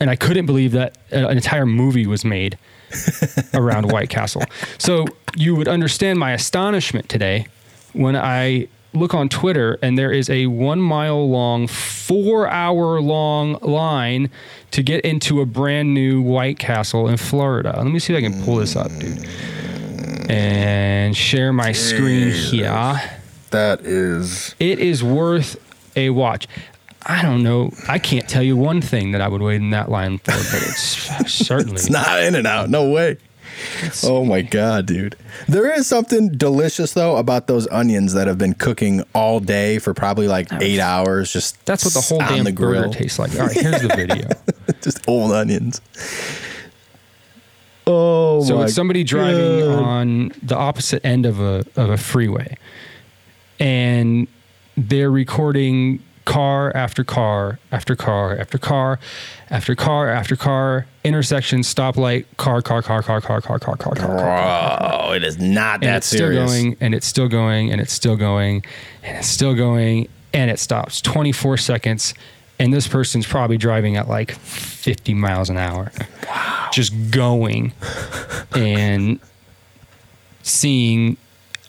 [0.00, 2.58] and I couldn't believe that uh, an entire movie was made
[3.54, 4.42] around White Castle.
[4.78, 7.46] So you would understand my astonishment today
[7.92, 13.58] when I look on Twitter and there is a one mile long, four hour long
[13.60, 14.30] line
[14.70, 17.74] to get into a brand new White Castle in Florida.
[17.76, 19.26] Let me see if I can pull this up, dude.
[20.30, 23.17] And share my screen here.
[23.50, 25.56] That is It is worth
[25.96, 26.46] a watch.
[27.06, 27.72] I don't know.
[27.88, 30.62] I can't tell you one thing that I would wait in that line for, but
[30.62, 32.68] it's certainly It's not in and out.
[32.68, 33.16] No way.
[34.04, 35.16] Oh my god, dude.
[35.48, 39.94] There is something delicious though about those onions that have been cooking all day for
[39.94, 41.32] probably like eight hours.
[41.32, 42.92] Just That's what the whole on damn the burger grill.
[42.92, 43.32] tastes like.
[43.34, 44.28] All right, here's the video.
[44.82, 45.80] just old onions.
[47.86, 49.82] Oh so my it's somebody driving God.
[49.82, 52.56] on the opposite end of a of a freeway,
[53.58, 54.26] and
[54.76, 58.98] they're recording car after car after car after car
[59.48, 64.18] after car after car intersection stoplight car car car car car car car car car
[64.18, 66.50] car Oh, it is not that it's serious.
[66.50, 68.62] still going and it's still going and it's still going
[69.02, 72.12] and it's still going and it stops 24 seconds
[72.58, 75.90] and this person's probably driving at like 50 miles an hour
[76.28, 77.72] wow just going
[78.54, 79.18] and
[80.42, 81.16] seeing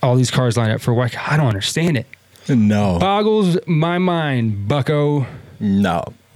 [0.01, 2.05] all these cars line up for what i don't understand it
[2.47, 5.25] No, boggles my mind bucko
[5.59, 6.03] no.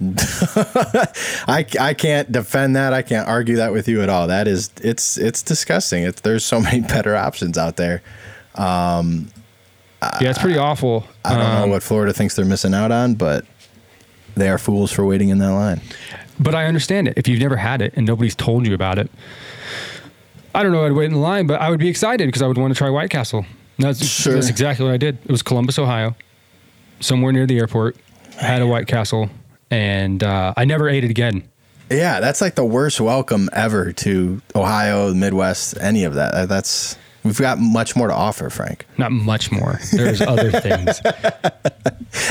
[1.48, 2.92] I, I can't defend that.
[2.92, 4.26] I can't argue that with you at all.
[4.26, 6.02] That is it's it's disgusting.
[6.02, 8.02] It's there's so many better options out there.
[8.58, 9.10] yeah
[10.02, 13.46] it's pretty awful I don't Um, know what Florida thinks they're missing out on, but
[14.36, 15.80] they are fools for waiting in that line.
[16.38, 17.14] But I understand it.
[17.16, 19.10] If you've never had it and nobody's told you about it,
[20.54, 20.84] I don't know.
[20.86, 22.88] I'd wait in line, but I would be excited because I would want to try
[22.90, 23.44] White Castle.
[23.78, 24.34] That's, Sure.
[24.34, 25.18] that's exactly what I did.
[25.24, 26.14] It was Columbus, Ohio,
[27.00, 27.96] somewhere near the airport.
[28.36, 29.30] Had a White Castle,
[29.70, 31.48] and uh, I never ate it again.
[31.90, 36.48] Yeah, that's like the worst welcome ever to Ohio, the Midwest, any of that.
[36.48, 38.86] That's we've got much more to offer, Frank.
[38.96, 39.78] Not much more.
[39.92, 41.00] There's other things.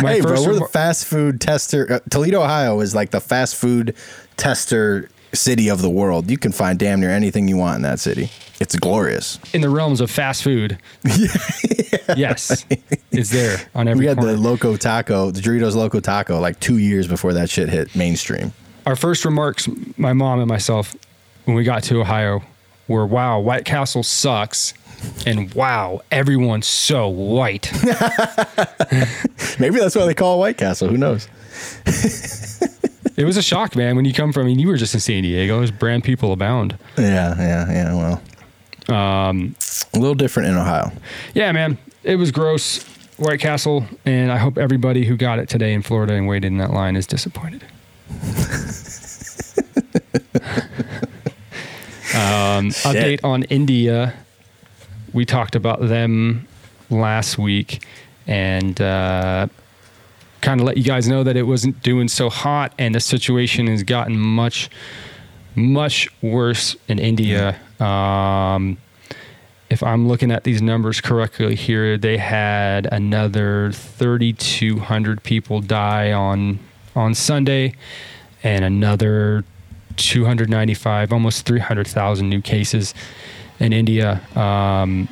[0.02, 1.92] My hey, bro, we're the fast food tester.
[1.94, 3.96] Uh, Toledo, Ohio, is like the fast food
[4.38, 6.30] tester city of the world.
[6.30, 8.30] You can find damn near anything you want in that city.
[8.60, 9.39] It's glorious.
[9.54, 10.78] in the realms of fast food.
[12.17, 12.65] Yes,
[13.12, 14.34] it's there on every We had corner.
[14.34, 18.52] the Loco Taco, the Doritos Loco Taco, like two years before that shit hit mainstream.
[18.86, 20.96] our first remarks, my mom and myself,
[21.46, 22.43] when we got to Ohio,
[22.89, 24.74] were "Wow, White Castle sucks,"
[25.26, 27.72] and "Wow, everyone's so white."
[29.60, 30.89] Maybe that's why they call it White Castle.
[30.89, 31.28] Who knows?
[33.17, 33.95] it was a shock, man.
[33.95, 35.58] When you come from, I mean, you were just in San Diego.
[35.58, 36.78] There's brand people abound.
[36.97, 38.19] Yeah, yeah, yeah.
[38.88, 39.56] Well, um,
[39.93, 40.91] a little different in Ohio.
[41.34, 41.78] Yeah, man.
[42.04, 42.86] It was gross.
[43.17, 46.58] White Castle, and I hope everybody who got it today in Florida and waited in
[46.58, 47.63] that line is disappointed.
[52.15, 54.15] um, update on India.
[55.13, 56.47] We talked about them
[56.89, 57.86] last week,
[58.26, 59.47] and uh,
[60.43, 63.67] kind of let you guys know that it wasn't doing so hot, and the situation
[63.67, 64.69] has gotten much,
[65.56, 67.60] much worse in India.
[67.79, 68.77] Um,
[69.69, 76.60] if I'm looking at these numbers correctly here, they had another 3,200 people die on
[76.95, 77.73] on Sunday,
[78.43, 79.43] and another
[79.95, 82.93] 295, almost 300,000 new cases
[83.60, 84.21] in India.
[84.36, 85.08] Um,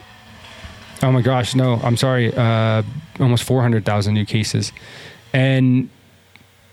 [1.02, 2.84] oh my gosh, no, I'm sorry, uh,
[3.20, 4.72] almost 400,000 new cases,
[5.34, 5.90] and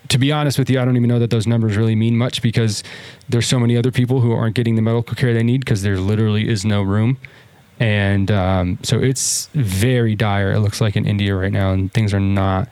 [0.08, 2.40] to be honest with you, I don't even know that those numbers really mean much
[2.40, 2.82] because
[3.28, 5.98] there's so many other people who aren't getting the medical care they need because there
[5.98, 7.18] literally is no room.
[7.78, 12.12] And um, so it's very dire, it looks like in India right now, and things
[12.12, 12.68] are not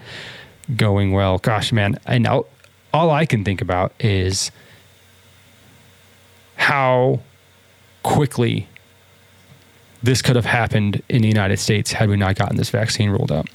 [0.74, 1.38] going well.
[1.38, 1.98] Gosh, man.
[2.06, 2.48] And all,
[2.92, 4.50] all I can think about is
[6.56, 7.20] how
[8.02, 8.66] quickly
[10.02, 13.30] this could have happened in the United States had we not gotten this vaccine rolled
[13.30, 13.48] out.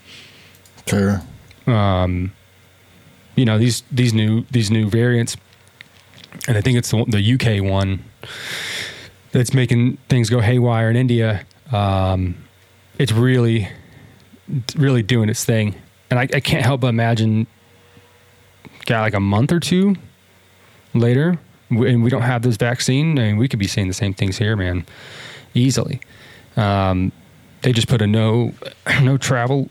[0.88, 1.22] Sure.
[1.68, 2.34] Um,
[3.36, 5.38] you know these these new these new variants,
[6.48, 8.04] and I think it's the, the UK one
[9.32, 11.46] that's making things go haywire in India.
[11.72, 12.36] Um,
[12.98, 13.70] it's really,
[14.76, 15.76] really doing its thing,
[16.10, 17.48] and I, I can't help but imagine,
[18.86, 19.96] got like a month or two
[20.94, 23.18] later, and we don't have this vaccine.
[23.18, 24.86] I mean, we could be saying the same things here, man,
[25.54, 26.02] easily.
[26.58, 27.12] Um,
[27.62, 28.54] they just put a no,
[29.02, 29.70] no travel,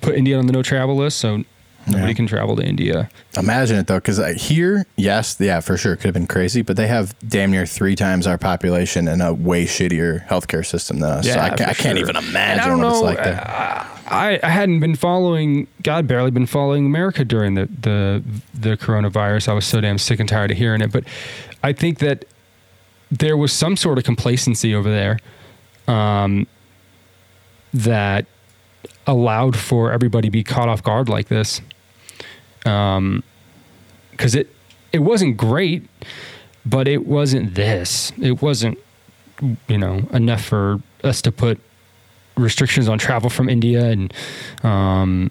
[0.00, 1.44] put India on the no travel list, so
[1.86, 2.14] Nobody yeah.
[2.14, 3.10] can travel to India.
[3.36, 6.86] Imagine it though, because here, yes, yeah, for sure, could have been crazy, but they
[6.86, 11.26] have damn near three times our population and a way shittier healthcare system than us.
[11.26, 13.40] Yeah, so I, I can't even imagine I don't what know, it's like there.
[14.06, 18.22] I, I hadn't been following, God, barely been following America during the, the
[18.54, 19.48] the coronavirus.
[19.48, 20.92] I was so damn sick and tired of hearing it.
[20.92, 21.04] But
[21.64, 22.26] I think that
[23.10, 25.18] there was some sort of complacency over there
[25.92, 26.46] um,
[27.74, 28.26] that
[29.06, 31.60] allowed for everybody to be caught off guard like this.
[32.64, 33.22] Um,
[34.10, 34.54] because it
[34.92, 35.88] it wasn't great,
[36.64, 38.12] but it wasn't this.
[38.20, 38.78] It wasn't
[39.66, 41.58] you know enough for us to put
[42.36, 44.14] restrictions on travel from India and
[44.62, 45.30] um,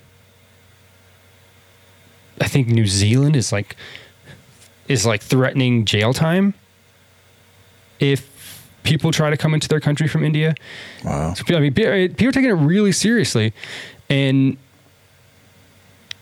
[2.39, 3.75] I think New Zealand is like
[4.87, 6.53] is like threatening jail time
[7.99, 8.30] if
[8.83, 10.55] people try to come into their country from India.
[11.03, 11.33] Wow.
[11.33, 13.53] So, I mean, people are taking it really seriously,
[14.09, 14.57] and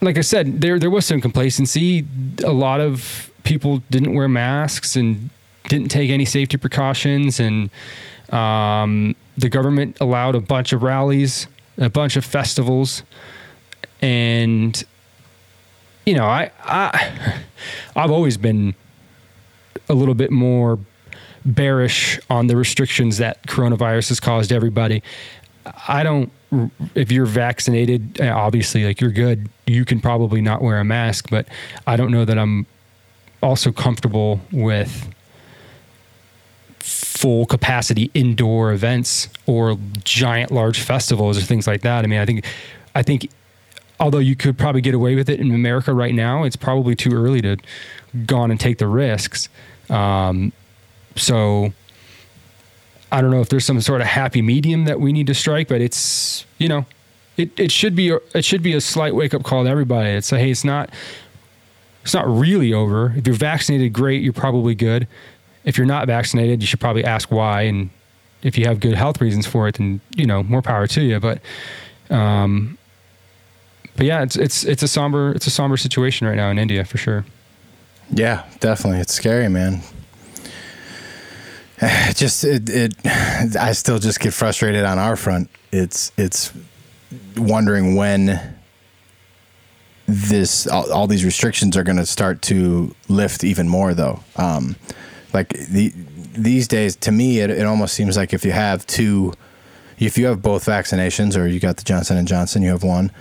[0.01, 2.05] like I said, there there was some complacency.
[2.43, 5.29] A lot of people didn't wear masks and
[5.67, 7.69] didn't take any safety precautions, and
[8.31, 13.03] um, the government allowed a bunch of rallies, a bunch of festivals,
[14.01, 14.83] and
[16.05, 17.41] you know, I I
[17.95, 18.75] I've always been
[19.89, 20.79] a little bit more
[21.55, 25.03] bearish on the restrictions that coronavirus has caused everybody.
[25.87, 26.31] I don't
[26.95, 31.29] if you're vaccinated, uh, obviously, like you're good, you can probably not wear a mask,
[31.29, 31.47] but
[31.85, 32.65] I don't know that I'm
[33.43, 35.13] also comfortable with
[36.79, 42.03] full capacity indoor events or giant large festivals or things like that.
[42.03, 42.45] I mean, I think,
[42.95, 43.29] I think,
[43.99, 47.11] although you could probably get away with it in America right now, it's probably too
[47.13, 47.57] early to
[48.25, 49.49] go on and take the risks.
[49.89, 50.51] Um,
[51.19, 51.73] so
[53.11, 55.67] I don't know if there's some sort of happy medium that we need to strike,
[55.67, 56.85] but it's you know,
[57.37, 60.09] it, it should be it should be a slight wake up call to everybody.
[60.09, 60.89] It's like, hey, it's not
[62.03, 63.13] it's not really over.
[63.15, 65.07] If you're vaccinated, great, you're probably good.
[65.65, 67.89] If you're not vaccinated, you should probably ask why, and
[68.41, 71.19] if you have good health reasons for it, then you know more power to you.
[71.19, 71.41] But
[72.09, 72.77] um,
[73.95, 76.85] but yeah, it's it's it's a somber it's a somber situation right now in India
[76.85, 77.25] for sure.
[78.11, 79.81] Yeah, definitely, it's scary, man.
[82.13, 85.49] just it, it I still just get frustrated on our front.
[85.71, 86.51] It's it's
[87.37, 88.55] wondering when
[90.05, 94.21] this all, all these restrictions are going to start to lift even more though.
[94.35, 94.75] Um,
[95.33, 95.93] like the
[96.33, 99.33] these days to me it, it almost seems like if you have two
[99.99, 103.11] if you have both vaccinations or you got the Johnson and Johnson, you have one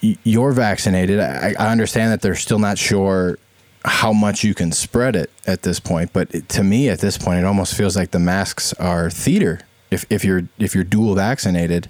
[0.00, 1.20] you're vaccinated.
[1.20, 3.38] I, I understand that they're still not sure
[3.86, 6.12] how much you can spread it at this point.
[6.12, 9.60] But it, to me, at this point, it almost feels like the masks are theater.
[9.90, 11.88] If if you're if you're dual vaccinated,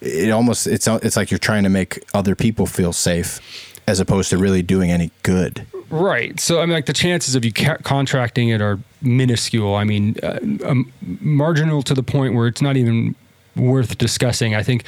[0.00, 3.40] it almost it's it's like you're trying to make other people feel safe.
[3.86, 5.66] as opposed to really doing any good.
[5.90, 6.40] Right.
[6.40, 9.76] So, I mean, like the chances of you ca- contracting it are minuscule.
[9.76, 13.14] I mean, uh, um, marginal to the point where it's not even
[13.54, 14.54] worth discussing.
[14.54, 14.82] I think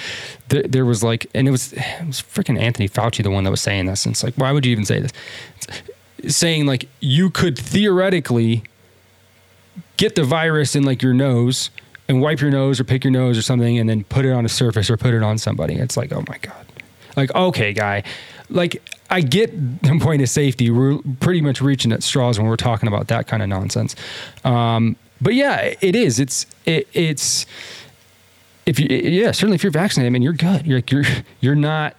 [0.49, 3.51] th- there was like, and it was, it was freaking Anthony Fauci, the one that
[3.51, 4.05] was saying this.
[4.05, 5.13] And it's like, why would you even say this?
[5.57, 5.67] It's
[6.27, 8.63] saying like you could theoretically
[9.97, 11.71] get the virus in like your nose
[12.09, 14.45] and wipe your nose or pick your nose or something and then put it on
[14.45, 15.75] a surface or put it on somebody.
[15.75, 16.67] It's like, oh my God.
[17.17, 18.05] Like, okay, guy.
[18.49, 20.71] Like, I get the point of safety.
[20.71, 23.95] We're pretty much reaching at straws when we're talking about that kind of nonsense.
[24.45, 26.21] Um, but yeah, it is.
[26.21, 27.47] It's it, it's
[28.67, 30.67] if you yeah certainly if you're vaccinated, I mean you're good.
[30.67, 31.05] You're like, you're
[31.41, 31.97] you're not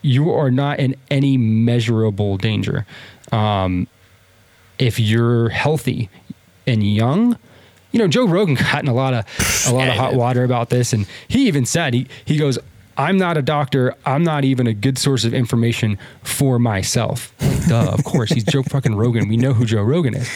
[0.00, 2.86] you are not in any measurable danger.
[3.32, 3.88] Um,
[4.78, 6.10] if you're healthy
[6.66, 7.38] and young,
[7.90, 9.24] you know Joe Rogan got in a lot of
[9.68, 12.58] a lot of hot water about this, and he even said he he goes.
[12.94, 13.94] I'm not a doctor.
[14.04, 17.32] I'm not even a good source of information for myself.
[17.66, 18.30] Duh, of course.
[18.30, 19.28] He's Joe fucking Rogan.
[19.28, 20.28] We know who Joe Rogan is.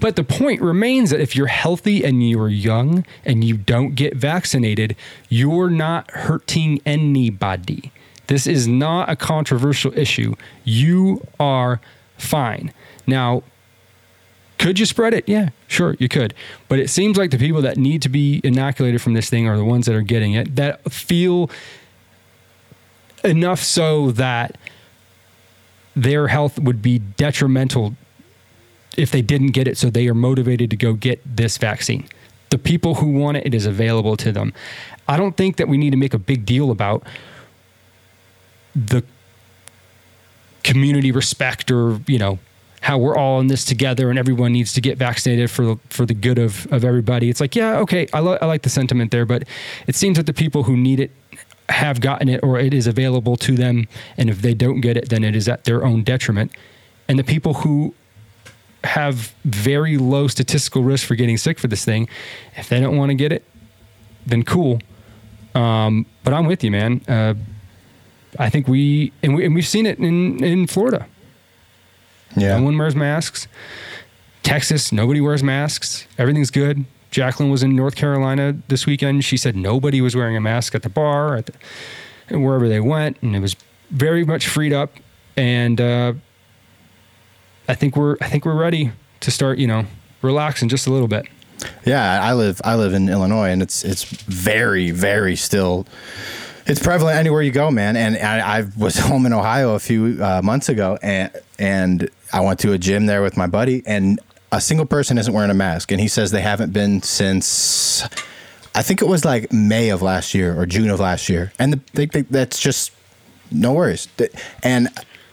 [0.00, 4.16] But the point remains that if you're healthy and you're young and you don't get
[4.16, 4.96] vaccinated,
[5.28, 7.92] you're not hurting anybody.
[8.26, 10.34] This is not a controversial issue.
[10.64, 11.80] You are
[12.18, 12.72] fine.
[13.06, 13.42] Now,
[14.58, 15.28] could you spread it?
[15.28, 16.34] Yeah, sure, you could.
[16.68, 19.56] But it seems like the people that need to be inoculated from this thing are
[19.56, 21.50] the ones that are getting it, that feel
[23.24, 24.56] enough so that
[25.94, 27.94] their health would be detrimental
[28.96, 32.06] if they didn't get it, so they are motivated to go get this vaccine.
[32.50, 34.52] The people who want it, it is available to them.
[35.08, 37.02] I don't think that we need to make a big deal about
[38.76, 39.02] the
[40.62, 42.38] community respect or, you know,
[42.80, 46.04] how we're all in this together and everyone needs to get vaccinated for the, for
[46.04, 47.30] the good of, of everybody.
[47.30, 49.44] It's like, yeah, okay, I, lo- I like the sentiment there, but
[49.86, 51.12] it seems that the people who need it
[51.68, 53.86] have gotten it or it is available to them.
[54.16, 56.50] And if they don't get it, then it is at their own detriment.
[57.08, 57.94] And the people who
[58.84, 62.08] have very low statistical risk for getting sick for this thing.
[62.56, 63.44] If they don't want to get it,
[64.26, 64.80] then cool.
[65.54, 67.00] Um, but I'm with you, man.
[67.06, 67.34] Uh,
[68.38, 71.06] I think we and, we and we've seen it in in Florida.
[72.36, 72.58] Yeah.
[72.58, 73.46] No one wears masks.
[74.42, 76.06] Texas, nobody wears masks.
[76.18, 76.84] Everything's good.
[77.10, 79.24] Jacqueline was in North Carolina this weekend.
[79.24, 83.18] She said nobody was wearing a mask at the bar, at the, wherever they went,
[83.22, 83.54] and it was
[83.90, 84.94] very much freed up.
[85.36, 86.14] And uh,
[87.68, 89.84] I think we're I think we're ready to start, you know,
[90.22, 91.26] relaxing just a little bit.
[91.84, 95.86] Yeah, I live I live in Illinois, and it's it's very very still.
[96.66, 97.96] It's prevalent anywhere you go, man.
[97.96, 102.40] And I, I was home in Ohio a few uh, months ago, and and I
[102.40, 105.54] went to a gym there with my buddy, and a single person isn't wearing a
[105.54, 108.04] mask, and he says they haven't been since
[108.74, 111.74] I think it was like May of last year or June of last year, and
[111.74, 112.92] the, they, they, that's just
[113.50, 114.08] no worries.
[114.62, 114.88] And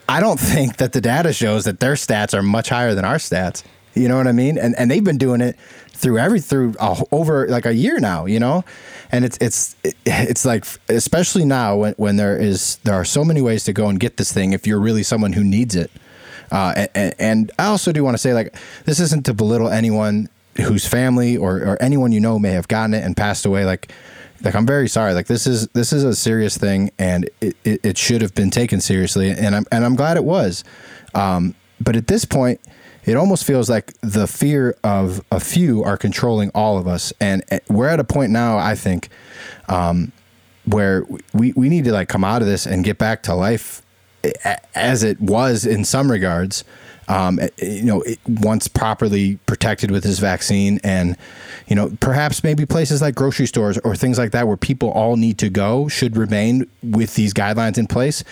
[0.10, 3.16] I don't think that the data shows that their stats are much higher than our
[3.16, 3.64] stats.
[3.94, 4.58] You know what I mean?
[4.58, 5.56] And and they've been doing it
[6.00, 6.76] through every through
[7.12, 8.26] over like a year now.
[8.26, 8.64] You know,
[9.12, 9.76] and it's it's
[10.06, 13.88] it's like especially now when when there is there are so many ways to go
[13.88, 15.92] and get this thing if you're really someone who needs it.
[16.52, 20.30] Uh, and, and I also do want to say like this isn't to belittle anyone
[20.58, 23.66] whose family or, or anyone you know may have gotten it and passed away.
[23.66, 23.94] Like
[24.44, 25.14] like I'm very sorry.
[25.14, 28.50] Like this is this is a serious thing, and it, it, it should have been
[28.50, 30.64] taken seriously, and I'm and I'm glad it was.
[31.14, 32.60] Um, but at this point,
[33.06, 37.44] it almost feels like the fear of a few are controlling all of us, and
[37.70, 38.58] we're at a point now.
[38.58, 39.10] I think
[39.68, 40.12] um,
[40.66, 43.82] where we we need to like come out of this and get back to life
[44.76, 46.64] as it was in some regards
[47.10, 51.18] um, you know, once properly protected with this vaccine, and
[51.68, 55.18] you know, perhaps maybe places like grocery stores or things like that where people all
[55.18, 58.24] need to go should remain with these guidelines in place.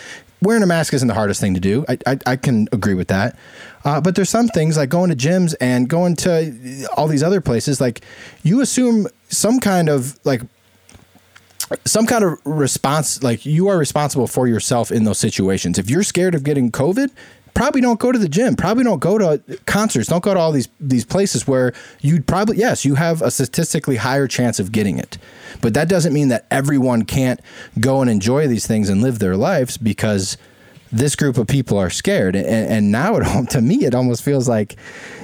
[0.42, 1.84] Wearing a mask isn't the hardest thing to do.
[1.90, 3.38] I, I, I can agree with that.
[3.84, 7.42] Uh, but there's some things like going to gyms and going to all these other
[7.42, 7.82] places.
[7.82, 8.02] Like
[8.44, 10.42] you assume some kind of like
[11.86, 16.04] some kind of response like you are responsible for yourself in those situations if you're
[16.04, 17.12] scared of getting covid
[17.58, 20.52] probably don't go to the gym, probably don't go to concerts, don't go to all
[20.52, 25.00] these these places where you'd probably yes, you have a statistically higher chance of getting
[25.00, 25.18] it.
[25.60, 27.40] But that doesn't mean that everyone can't
[27.80, 30.38] go and enjoy these things and live their lives because
[30.92, 32.36] this group of people are scared.
[32.36, 34.76] And, and now it, to me, it almost feels like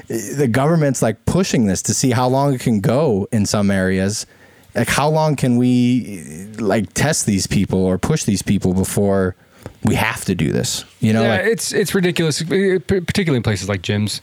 [0.07, 4.25] the government's like pushing this to see how long it can go in some areas.
[4.73, 9.35] Like how long can we like test these people or push these people before
[9.85, 10.85] we have to do this.
[10.99, 14.21] You know, yeah, like, it's it's ridiculous, particularly in places like gyms.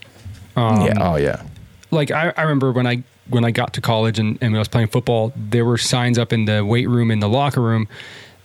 [0.57, 0.95] Um, yeah.
[0.99, 1.43] Oh yeah.
[1.91, 4.59] Like I, I remember when I when I got to college and, and when I
[4.59, 7.87] was playing football, there were signs up in the weight room in the locker room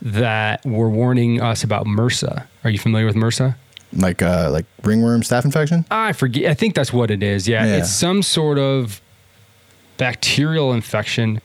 [0.02, 2.44] that were warning us about MRSA.
[2.64, 3.56] Are you familiar with MRSA?
[3.92, 5.84] like uh, like ringworm staph infection.
[5.90, 6.50] I forget.
[6.50, 7.48] I think that's what it is.
[7.48, 7.76] Yeah, Yeah.
[7.78, 9.00] it's some sort of
[9.96, 11.40] bacterial infection.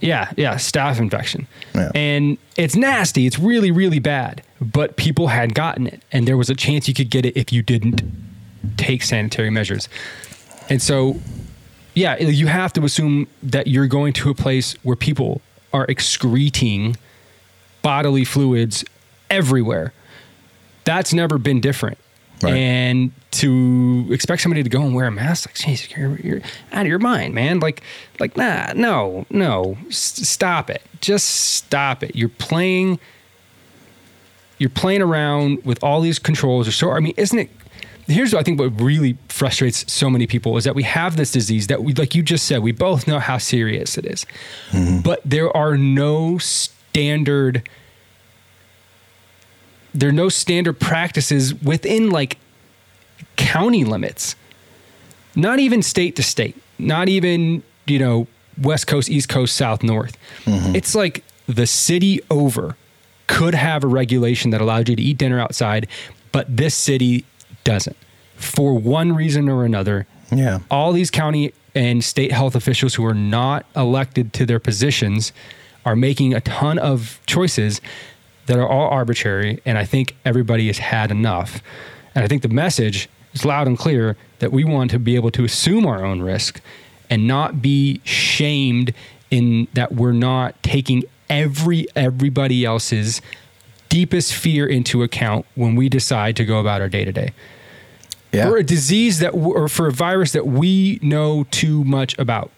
[0.00, 1.46] Yeah, yeah, staph infection.
[1.74, 1.90] Yeah.
[1.94, 3.26] And it's nasty.
[3.26, 4.42] It's really, really bad.
[4.62, 7.52] But people had gotten it, and there was a chance you could get it if
[7.52, 8.02] you didn't
[8.76, 9.88] take sanitary measures.
[10.68, 11.16] And so,
[11.94, 15.40] yeah, you have to assume that you're going to a place where people
[15.72, 16.96] are excreting
[17.82, 18.84] bodily fluids
[19.30, 19.92] everywhere.
[20.84, 21.98] That's never been different.
[22.40, 22.54] Right.
[22.54, 26.40] And to expect somebody to go and wear a mask, like, geez, you're, you're
[26.72, 27.60] out of your mind, man.
[27.60, 27.82] Like,
[28.20, 30.82] like, nah, no, no, S- stop it.
[31.00, 32.14] Just stop it.
[32.14, 32.98] You're playing,
[34.62, 36.68] you're playing around with all these controls.
[36.68, 37.50] Or so, I mean, isn't it?
[38.06, 41.32] Here's what I think what really frustrates so many people is that we have this
[41.32, 44.24] disease that we, like you just said, we both know how serious it is.
[44.70, 45.00] Mm-hmm.
[45.00, 47.68] but there are no standard
[49.94, 52.38] there are no standard practices within like
[53.36, 54.36] county limits
[55.34, 58.26] not even state to state not even you know
[58.60, 60.74] west coast east coast south north mm-hmm.
[60.74, 62.76] it's like the city over
[63.36, 65.86] could have a regulation that allowed you to eat dinner outside
[66.32, 67.24] but this city
[67.64, 67.96] doesn't
[68.36, 70.58] for one reason or another Yeah.
[70.70, 75.32] all these county and state health officials who are not elected to their positions
[75.86, 77.80] are making a ton of choices
[78.46, 79.60] that are all arbitrary.
[79.64, 81.62] And I think everybody has had enough.
[82.14, 85.30] And I think the message is loud and clear that we want to be able
[85.32, 86.60] to assume our own risk
[87.08, 88.92] and not be shamed
[89.30, 93.20] in that we're not taking every everybody else's
[93.88, 97.30] deepest fear into account when we decide to go about our day to day
[98.48, 102.50] for a disease that or for a virus that we know too much about.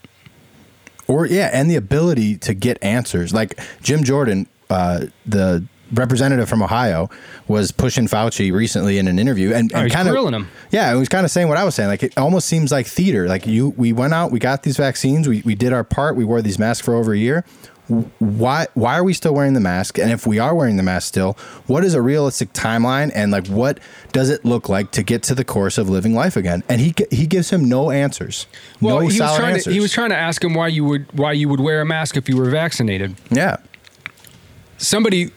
[1.09, 3.33] or yeah, and the ability to get answers.
[3.35, 7.11] Like Jim Jordan, uh, the representative from Ohio,
[7.47, 10.49] was pushing Fauci recently in an interview and, Oh, and he's kind of him.
[10.71, 11.89] Yeah, he was kind of saying what I was saying.
[11.89, 13.29] Like it almost seems like theater.
[13.29, 16.25] Like you, we went out, we got these vaccines, we, we did our part, we
[16.25, 17.45] wore these masks for over a year.
[18.19, 19.99] Why why are we still wearing the mask?
[19.99, 23.11] And if we are wearing the mask still, what is a realistic timeline?
[23.15, 23.79] And like, what
[24.13, 26.63] does it look like to get to the course of living life again?
[26.69, 28.47] And he he gives him no answers.
[28.81, 29.65] Well, no he was solid trying answers.
[29.65, 31.85] to he was trying to ask him why you would why you would wear a
[31.85, 33.17] mask if you were vaccinated.
[33.31, 33.57] yeah.
[34.79, 35.31] Somebody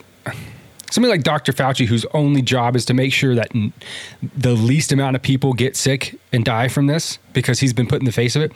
[0.92, 1.52] somebody like Dr.
[1.52, 3.74] Fauci whose only job is to make sure that n-
[4.22, 8.00] the least amount of people get sick and die from this because he's been put
[8.00, 8.52] in the face of it.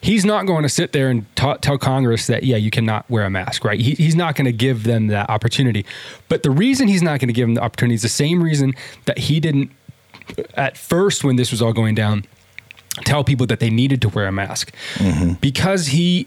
[0.00, 3.24] He's not going to sit there and ta- tell Congress that yeah, you cannot wear
[3.24, 3.80] a mask, right?
[3.80, 5.84] He, he's not going to give them that opportunity.
[6.28, 8.74] But the reason he's not going to give them the opportunity is the same reason
[9.06, 9.70] that he didn't
[10.54, 12.24] at first when this was all going down
[13.04, 15.34] tell people that they needed to wear a mask mm-hmm.
[15.34, 16.26] because he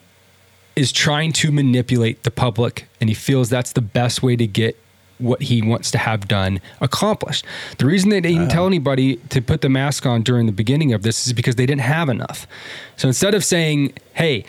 [0.76, 4.78] is trying to manipulate the public and he feels that's the best way to get
[5.22, 7.46] what he wants to have done accomplished.
[7.78, 11.04] The reason they didn't tell anybody to put the mask on during the beginning of
[11.04, 12.48] this is because they didn't have enough.
[12.98, 14.46] So instead of saying, hey,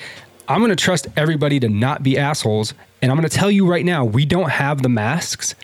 [0.49, 3.67] I'm going to trust everybody to not be assholes, and I'm going to tell you
[3.67, 5.55] right now, we don't have the masks,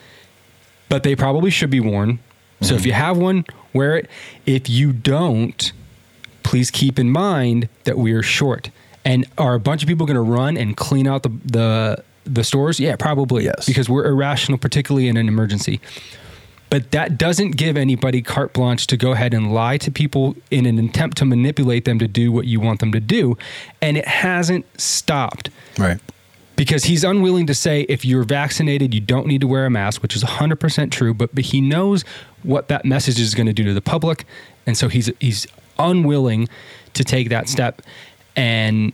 [0.87, 2.19] but they probably should be worn.
[2.61, 2.87] So if mm-hmm.
[2.87, 4.09] you have one, wear it.
[4.45, 5.71] If you don't,
[6.43, 8.71] please keep in mind that we are short.
[9.05, 12.03] And are a bunch of people going to run and clean out the, the
[12.33, 12.79] the stores?
[12.79, 13.45] Yeah, probably.
[13.45, 13.65] Yes.
[13.65, 15.79] Because we're irrational, particularly in an emergency.
[16.69, 20.67] But that doesn't give anybody carte blanche to go ahead and lie to people in
[20.67, 23.37] an attempt to manipulate them to do what you want them to do.
[23.81, 25.49] And it hasn't stopped
[25.79, 25.97] Right.
[26.55, 30.03] because he's unwilling to say if you're vaccinated you don't need to wear a mask
[30.03, 32.03] which is 100% true but, but he knows
[32.43, 34.25] what that message is going to do to the public
[34.67, 35.47] and so he's he's
[35.79, 36.49] unwilling
[36.93, 37.81] to take that step
[38.35, 38.91] and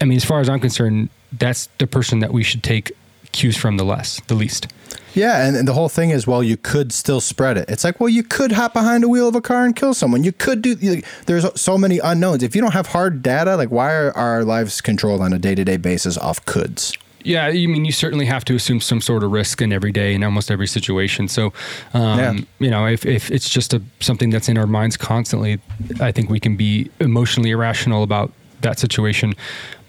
[0.00, 2.92] i mean as far as i'm concerned that's the person that we should take
[3.32, 4.66] cues from the less the least
[5.14, 7.70] Yeah, and, and the whole thing is, well, you could still spread it.
[7.70, 10.24] It's like, well, you could hop behind a wheel of a car and kill someone.
[10.24, 10.74] You could do.
[10.78, 12.42] You, there's so many unknowns.
[12.42, 15.54] If you don't have hard data, like why are our lives controlled on a day
[15.54, 16.92] to day basis off coulds?
[17.24, 20.14] Yeah, you mean you certainly have to assume some sort of risk in every day
[20.14, 21.26] in almost every situation.
[21.28, 21.52] So,
[21.92, 22.32] um, Yeah.
[22.60, 25.58] you know, if, if it's just a something that's in our minds constantly,
[26.00, 29.32] I think we can be emotionally irrational about that situation.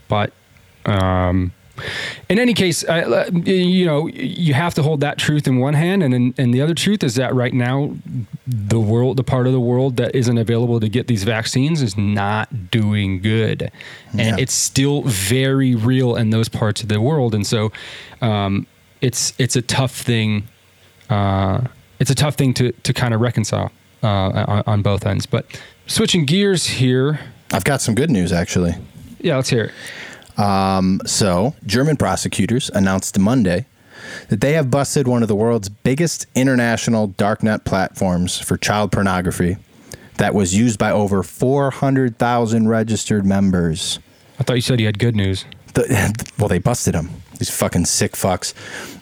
[0.07, 0.31] But
[0.87, 1.51] um,
[2.27, 6.01] in any case, I, you know, you have to hold that truth in one hand,
[6.01, 7.95] and and the other truth is that right now,
[8.47, 11.95] the world, the part of the world that isn't available to get these vaccines, is
[11.95, 13.71] not doing good,
[14.11, 14.35] and Yeah.
[14.39, 17.71] it's still very real in those parts of the world, and so
[18.21, 18.65] um,
[19.01, 20.47] it's it's a tough thing.
[21.11, 21.61] Uh,
[21.99, 23.71] it's a tough thing to to kind of reconcile
[24.01, 24.07] uh,
[24.47, 25.27] on, on both ends.
[25.27, 25.45] But
[25.85, 27.19] switching gears here,
[27.53, 28.73] I've got some good news actually.
[29.21, 29.71] yeah, let's hear it.
[30.37, 33.65] Um, so, German prosecutors announced Monday
[34.29, 39.57] that they have busted one of the world's biggest international darknet platforms for child pornography
[40.17, 43.99] that was used by over 400,000 registered members.
[44.39, 45.45] I thought you said you had good news.
[45.73, 47.09] The, well, they busted them.
[47.37, 48.53] These fucking sick fucks.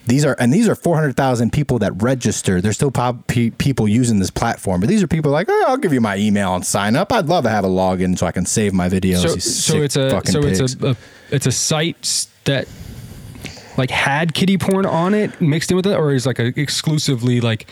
[0.07, 2.61] These are and these are 400,000 people that register.
[2.61, 5.77] There's still pop, pe- people using this platform, but these are people like, oh, I'll
[5.77, 7.11] give you my email and sign up.
[7.11, 9.21] I'd love to have a login so I can save my videos.
[9.21, 10.59] So, so it's a so pigs.
[10.59, 10.97] it's a, a
[11.31, 12.67] it's a site that
[13.77, 17.41] like had kiddie porn on it mixed in with it, or is like a exclusively
[17.41, 17.67] like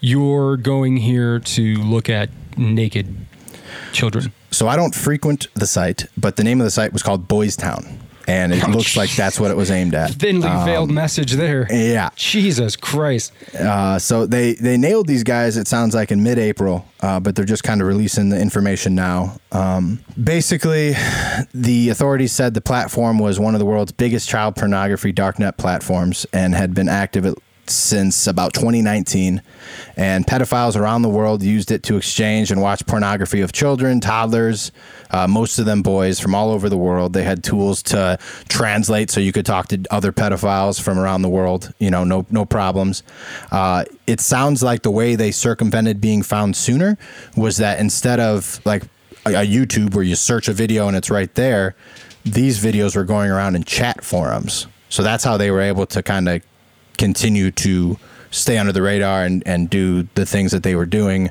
[0.00, 3.14] you're going here to look at naked
[3.92, 4.32] children.
[4.50, 7.56] So I don't frequent the site, but the name of the site was called Boys
[7.56, 10.10] Town, and it looks like that's what it was aimed at.
[10.12, 11.62] Thinly veiled message there.
[11.70, 12.10] Um, yeah.
[12.16, 13.32] Jesus Christ.
[13.54, 15.56] Uh, so they they nailed these guys.
[15.56, 19.36] It sounds like in mid-April, uh, but they're just kind of releasing the information now.
[19.52, 20.94] Um, basically,
[21.54, 26.26] the authorities said the platform was one of the world's biggest child pornography darknet platforms
[26.32, 27.34] and had been active at,
[27.66, 29.42] since about 2019.
[29.96, 34.72] And pedophiles around the world used it to exchange and watch pornography of children, toddlers,
[35.10, 37.12] uh, most of them boys from all over the world.
[37.12, 41.28] They had tools to translate so you could talk to other pedophiles from around the
[41.28, 41.72] world.
[41.78, 43.02] You know, no no problems.
[43.50, 46.98] Uh, it sounds like the way they circumvented being found sooner
[47.36, 48.84] was that instead of like
[49.26, 51.74] a, a YouTube where you search a video and it's right there,
[52.24, 54.66] these videos were going around in chat forums.
[54.88, 56.42] So that's how they were able to kind of
[56.98, 57.98] continue to
[58.30, 61.30] stay under the radar and, and do the things that they were doing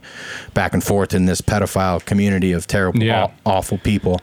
[0.53, 3.24] back and forth in this pedophile community of terrible, Yeah.
[3.24, 4.22] aw- awful people.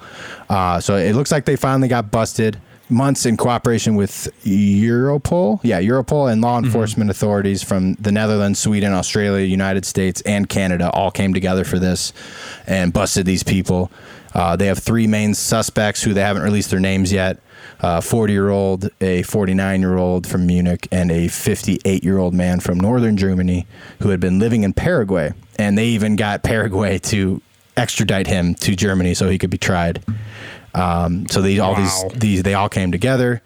[0.48, 2.56] Uh, so it looks like they finally got busted.
[2.90, 8.92] Months in cooperation with Europol, yeah, Europol and law enforcement authorities from the Netherlands, Sweden,
[8.92, 12.12] Australia, United States, and Canada all came together for this
[12.66, 13.90] and busted these people.
[14.34, 17.38] Uh, they have three main suspects who they haven't released their names yet
[17.80, 22.34] a 40 year old, a 49 year old from Munich, and a 58 year old
[22.34, 23.66] man from northern Germany
[24.00, 25.32] who had been living in Paraguay.
[25.58, 27.40] And they even got Paraguay to
[27.76, 30.02] extradite him to Germany so he could be tried.
[30.74, 31.80] Um, so these all Wow.
[31.80, 33.40] these these they all came together,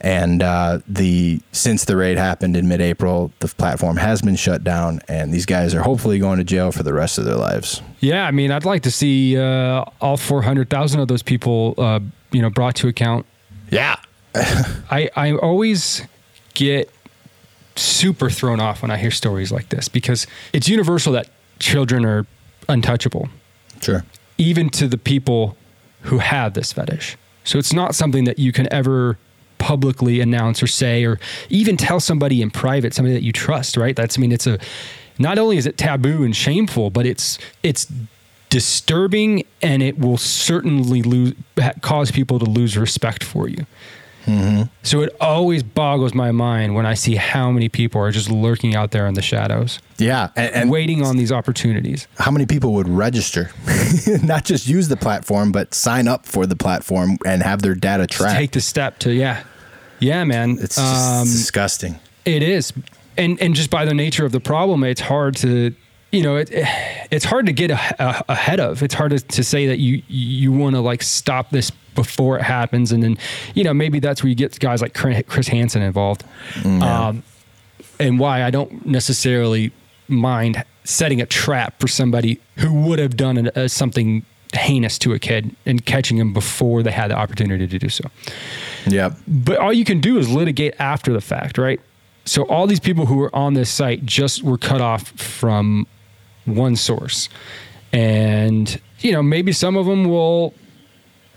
[0.00, 4.62] and uh, the since the raid happened in mid April, the platform has been shut
[4.64, 7.82] down, and these guys are hopefully going to jail for the rest of their lives.
[8.00, 11.98] Yeah, I mean, I'd like to see uh, all 400,000 of those people, uh,
[12.30, 13.26] you know, brought to account.
[13.70, 13.96] Yeah,
[14.34, 16.02] I, I always
[16.54, 16.90] get
[17.76, 22.26] super thrown off when I hear stories like this because it's universal that children are
[22.68, 23.28] untouchable,
[23.80, 24.04] sure.
[24.36, 25.56] even to the people
[26.02, 27.16] who have this fetish.
[27.44, 29.18] So it's not something that you can ever
[29.58, 33.96] publicly announce or say or even tell somebody in private, somebody that you trust, right?
[33.96, 34.58] That's I mean it's a
[35.18, 37.90] not only is it taboo and shameful, but it's it's
[38.50, 41.34] disturbing and it will certainly lose
[41.80, 43.66] cause people to lose respect for you.
[44.82, 48.74] So it always boggles my mind when I see how many people are just lurking
[48.76, 52.06] out there in the shadows, Yeah, and, and waiting on these opportunities.
[52.18, 53.50] how many people would register,
[54.22, 58.06] not just use the platform, but sign up for the platform and have their data
[58.06, 58.36] tracked?
[58.36, 59.44] Take the step to yeah,
[59.98, 60.58] yeah, man.
[60.60, 61.98] it's Um, disgusting.
[62.26, 62.74] It is,
[63.16, 65.74] and and just by the nature of the problem, it's hard to
[66.10, 66.50] you know it,
[67.10, 68.82] it's hard to get a, a, ahead of.
[68.82, 72.42] It's hard to, to say that you you want to like stop this before it
[72.42, 73.18] happens, and then
[73.54, 76.24] you know maybe that's where you get guys like Chris Hansen involved,
[76.64, 77.22] um,
[77.98, 79.72] and why I don't necessarily
[80.08, 85.12] mind setting a trap for somebody who would have done an, uh, something heinous to
[85.12, 88.04] a kid and catching him before they had the opportunity to do so.
[88.86, 91.80] Yeah, but all you can do is litigate after the fact, right?
[92.24, 95.86] So all these people who were on this site just were cut off from
[96.48, 97.28] one source.
[97.92, 100.54] And, you know, maybe some of them will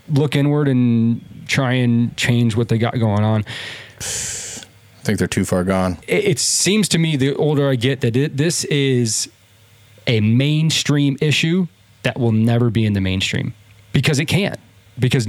[0.10, 3.46] look inward and try and change what they got going on.
[4.00, 5.98] I think they're too far gone.
[6.08, 9.30] It, it seems to me the older I get that it, this is
[10.08, 11.68] a mainstream issue
[12.04, 13.54] that will never be in the mainstream
[13.94, 14.60] because it can't.
[15.00, 15.28] Because,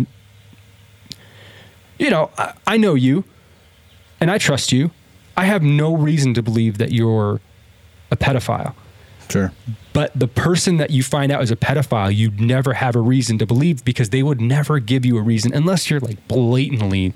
[1.99, 3.25] you know, I, I know you
[4.21, 4.91] and I trust you.
[5.37, 7.41] I have no reason to believe that you're
[8.11, 8.75] a pedophile.
[9.33, 9.53] Sure.
[9.93, 13.39] But the person that you find out is a pedophile, you'd never have a reason
[13.39, 17.15] to believe because they would never give you a reason unless you're like blatantly,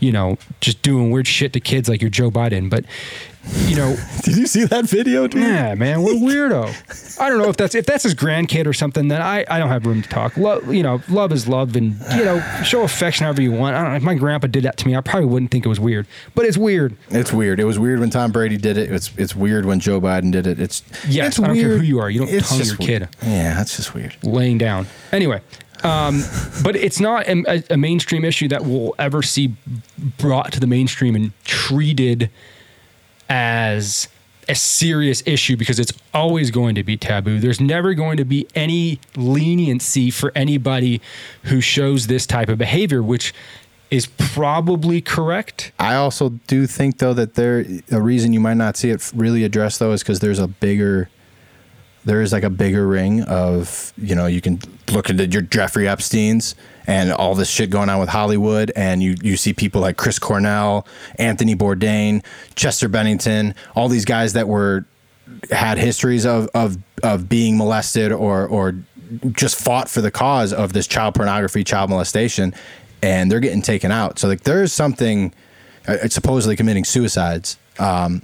[0.00, 2.68] you know, just doing weird shit to kids like you're Joe Biden.
[2.70, 2.84] But,
[3.66, 5.42] you know, Did you see that video, dude?
[5.42, 7.18] yeah, man, what a weirdo.
[7.20, 9.08] I don't know if that's if that's his grandkid or something.
[9.08, 10.36] Then I, I don't have room to talk.
[10.36, 13.74] Love, you know, love is love, and you know, show affection however you want.
[13.74, 14.94] I don't know if my grandpa did that to me.
[14.94, 16.96] I probably wouldn't think it was weird, but it's weird.
[17.10, 17.58] It's weird.
[17.58, 18.92] It was weird when Tom Brady did it.
[18.92, 20.60] It's it's weird when Joe Biden did it.
[20.60, 21.80] It's Yes, it's I don't care weird.
[21.80, 22.10] who you are.
[22.10, 22.80] You don't It's tongue your weird.
[22.80, 23.08] kid.
[23.22, 24.14] Yeah, that's just weird.
[24.22, 24.86] laying down.
[25.10, 25.40] Anyway,
[25.84, 26.22] um,
[26.62, 29.54] but it's not a, a mainstream issue that we'll ever see
[30.18, 32.30] brought to the mainstream and treated
[33.28, 34.08] as
[34.48, 37.38] a serious issue because it's always going to be taboo.
[37.38, 41.00] There's never going to be any leniency for anybody
[41.44, 43.34] who shows this type of behavior, which
[43.90, 45.72] is probably correct.
[45.78, 49.44] I also do think though that there a reason you might not see it really
[49.44, 51.08] addressed though is because there's a bigger
[52.08, 54.58] there is like a bigger ring of you know you can
[54.90, 56.54] look at your Jeffrey Epstein's
[56.86, 60.18] and all this shit going on with Hollywood and you you see people like Chris
[60.18, 60.86] Cornell,
[61.16, 62.24] Anthony Bourdain,
[62.56, 64.86] Chester Bennington, all these guys that were
[65.50, 68.74] had histories of of of being molested or or
[69.32, 72.54] just fought for the cause of this child pornography, child molestation,
[73.02, 74.18] and they're getting taken out.
[74.18, 75.34] So like there's something
[75.86, 78.22] uh, supposedly committing suicides um,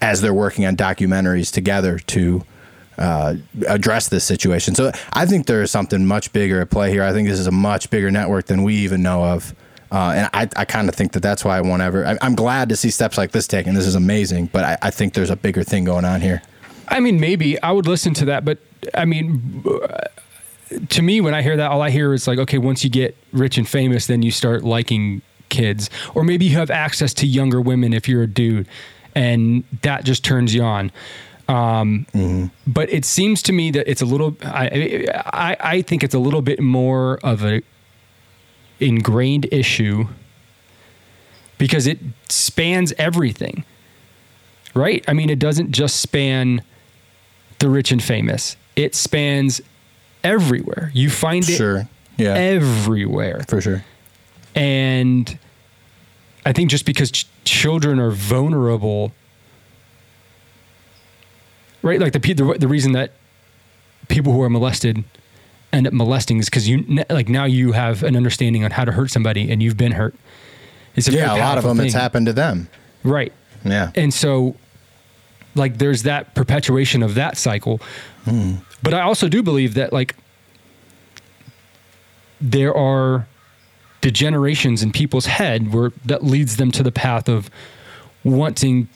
[0.00, 2.42] as they're working on documentaries together to
[2.98, 3.34] uh,
[3.66, 4.74] address this situation.
[4.74, 7.02] So I think there is something much bigger at play here.
[7.02, 9.54] I think this is a much bigger network than we even know of.
[9.90, 12.04] Uh, and I, I kind of think that that's why I won't ever.
[12.06, 13.74] I, am glad to see steps like this taken.
[13.74, 16.42] This is amazing, but I, I think there's a bigger thing going on here.
[16.88, 18.58] I mean, maybe I would listen to that, but
[18.94, 19.64] I mean,
[20.88, 23.16] to me, when I hear that, all I hear is like, okay, once you get
[23.32, 27.60] rich and famous, then you start liking kids, or maybe you have access to younger
[27.60, 28.66] women if you're a dude,
[29.14, 30.90] and that just turns you on.
[31.48, 32.46] Um, mm-hmm.
[32.66, 34.36] But it seems to me that it's a little.
[34.42, 37.62] I, I I think it's a little bit more of a
[38.80, 40.08] ingrained issue
[41.58, 43.64] because it spans everything,
[44.74, 45.04] right?
[45.08, 46.62] I mean, it doesn't just span
[47.58, 48.56] the rich and famous.
[48.74, 49.60] It spans
[50.22, 50.90] everywhere.
[50.94, 51.88] You find it sure.
[52.16, 52.34] yeah.
[52.34, 53.44] everywhere.
[53.48, 53.84] For sure.
[54.54, 55.38] And
[56.44, 59.12] I think just because ch- children are vulnerable,
[61.86, 62.00] right?
[62.00, 63.12] Like the, the the reason that
[64.08, 65.04] people who are molested
[65.72, 68.92] end up molesting is because you like now you have an understanding on how to
[68.92, 70.14] hurt somebody and you've been hurt.
[70.96, 71.76] It's a yeah, a lot of them.
[71.76, 71.86] Thing.
[71.86, 72.68] It's happened to them.
[73.04, 73.32] Right.
[73.64, 73.92] Yeah.
[73.94, 74.56] And so,
[75.54, 77.80] like, there's that perpetuation of that cycle.
[78.24, 78.54] Hmm.
[78.82, 80.16] But I also do believe that like
[82.40, 83.26] there are
[84.02, 87.50] degenerations in people's head where that leads them to the path of
[88.24, 88.88] wanting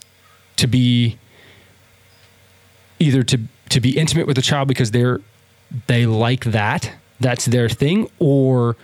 [0.57, 1.18] to be
[3.01, 3.41] either to
[3.71, 5.21] to be intimate with a child because they're
[5.87, 8.77] they like that that's their thing or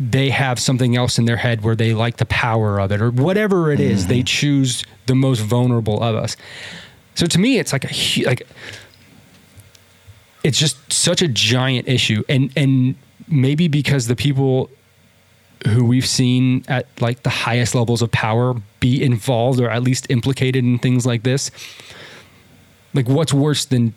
[0.00, 3.10] they have something else in their head where they like the power of it or
[3.10, 4.10] whatever it is, mm-hmm.
[4.10, 6.36] they choose the most vulnerable of us
[7.14, 8.46] so to me it's like a like
[10.44, 12.94] it's just such a giant issue and and
[13.26, 14.70] maybe because the people
[15.66, 20.06] who we've seen at like the highest levels of power be involved or at least
[20.10, 21.50] implicated in things like this
[22.98, 23.94] like what's worse than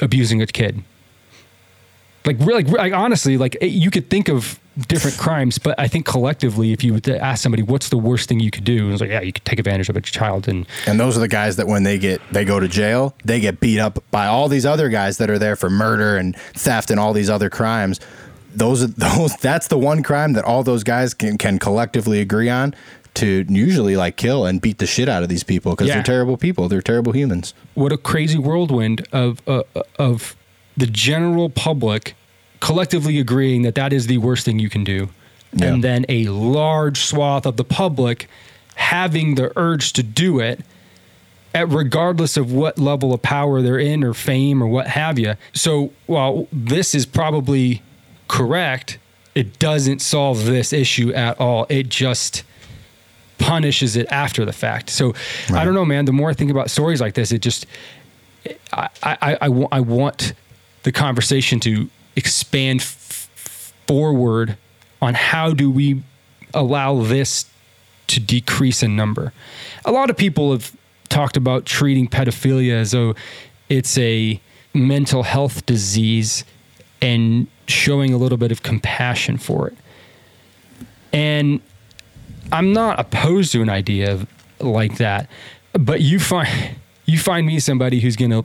[0.00, 0.82] abusing a kid?
[2.24, 4.58] Like really like, honestly like eh, you could think of
[4.88, 8.28] different crimes but i think collectively if you would eh, ask somebody what's the worst
[8.28, 8.90] thing you could do?
[8.90, 11.28] It's like yeah you could take advantage of a child and and those are the
[11.28, 14.48] guys that when they get they go to jail they get beat up by all
[14.48, 18.00] these other guys that are there for murder and theft and all these other crimes.
[18.54, 18.86] Those are
[19.16, 22.74] those that's the one crime that all those guys can can collectively agree on
[23.16, 25.94] to usually like kill and beat the shit out of these people because yeah.
[25.94, 29.62] they're terrible people they're terrible humans what a crazy whirlwind of uh,
[29.98, 30.36] of
[30.76, 32.14] the general public
[32.60, 35.08] collectively agreeing that that is the worst thing you can do.
[35.52, 35.66] Yeah.
[35.66, 38.28] And then a large swath of the public
[38.74, 40.60] having the urge to do it
[41.54, 45.34] at regardless of what level of power they're in or fame or what have you.
[45.54, 47.82] So while this is probably
[48.28, 48.98] correct,
[49.34, 51.66] it doesn't solve this issue at all.
[51.68, 52.42] It just
[53.38, 54.90] punishes it after the fact.
[54.90, 55.08] So
[55.50, 55.62] right.
[55.62, 56.04] I don't know, man.
[56.04, 57.66] The more I think about stories like this, it just
[58.72, 60.32] I I, I, I, I want
[60.82, 64.56] the conversation to expand f- forward
[65.02, 66.02] on how do we
[66.54, 67.44] allow this
[68.08, 69.32] to decrease in number.
[69.84, 70.74] A lot of people have
[71.08, 73.14] talked about treating pedophilia as though
[73.68, 74.40] it's a
[74.74, 76.44] mental health disease
[77.02, 79.76] and showing a little bit of compassion for it.
[81.12, 81.60] And
[82.52, 84.26] I'm not opposed to an idea
[84.60, 85.28] like that,
[85.72, 86.48] but you find
[87.06, 88.44] you find me somebody who's going to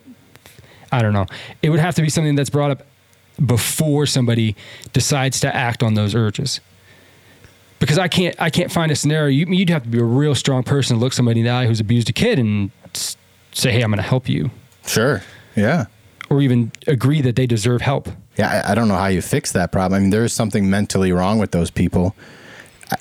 [0.92, 1.26] I don't know.
[1.62, 2.86] It would have to be something that's brought up
[3.44, 4.56] before somebody
[4.94, 6.60] decides to act on those urges.
[7.80, 9.30] Because I can't, I can't find a scenario.
[9.30, 11.66] You, would have to be a real strong person to look somebody in the eye
[11.66, 12.70] who's abused a kid and
[13.54, 14.52] say, "Hey, I'm going to help you."
[14.86, 15.24] Sure.
[15.56, 15.86] Yeah.
[16.30, 18.08] Or even agree that they deserve help.
[18.38, 19.98] Yeah, I, I don't know how you fix that problem.
[19.98, 22.16] I mean, there is something mentally wrong with those people.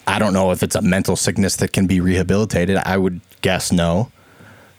[0.06, 2.76] I, don't know if it's a mental sickness that can be rehabilitated.
[2.76, 4.10] I would guess no.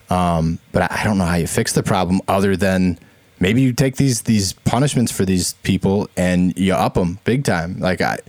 [0.10, 3.00] Um, but I, I don't know how you fix the problem other than
[3.40, 7.80] maybe you take these these punishments for these people and you up them big time.
[7.80, 8.20] Like I,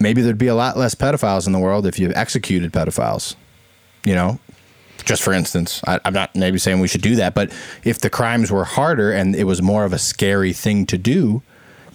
[0.00, 3.36] maybe there'd be a lot less pedophiles in the world if you executed pedophiles.
[4.04, 4.38] You know,
[5.04, 5.80] just for instance.
[5.86, 7.52] I, I'm not maybe saying we should do that, but
[7.84, 11.42] if the crimes were harder and it was more of a scary thing to do,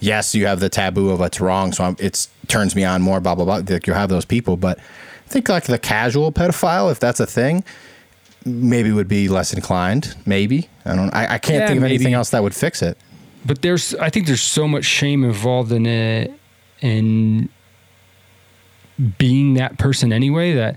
[0.00, 3.20] yes, you have the taboo of what's wrong, so it turns me on more.
[3.20, 3.62] Blah blah blah.
[3.68, 7.26] Like you have those people, but I think like the casual pedophile, if that's a
[7.26, 7.64] thing,
[8.44, 10.14] maybe would be less inclined.
[10.26, 11.10] Maybe I don't.
[11.14, 11.94] I, I can't Yeah, think of maybe.
[11.96, 12.96] anything else that would fix it.
[13.46, 16.32] but there's I think there's so much shame involved in it
[16.80, 17.48] in
[19.18, 20.76] being that person anyway that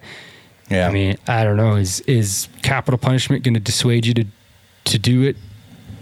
[0.69, 4.25] Yeah, I mean I don't know is is capital punishment going to dissuade you to
[4.85, 5.37] to do it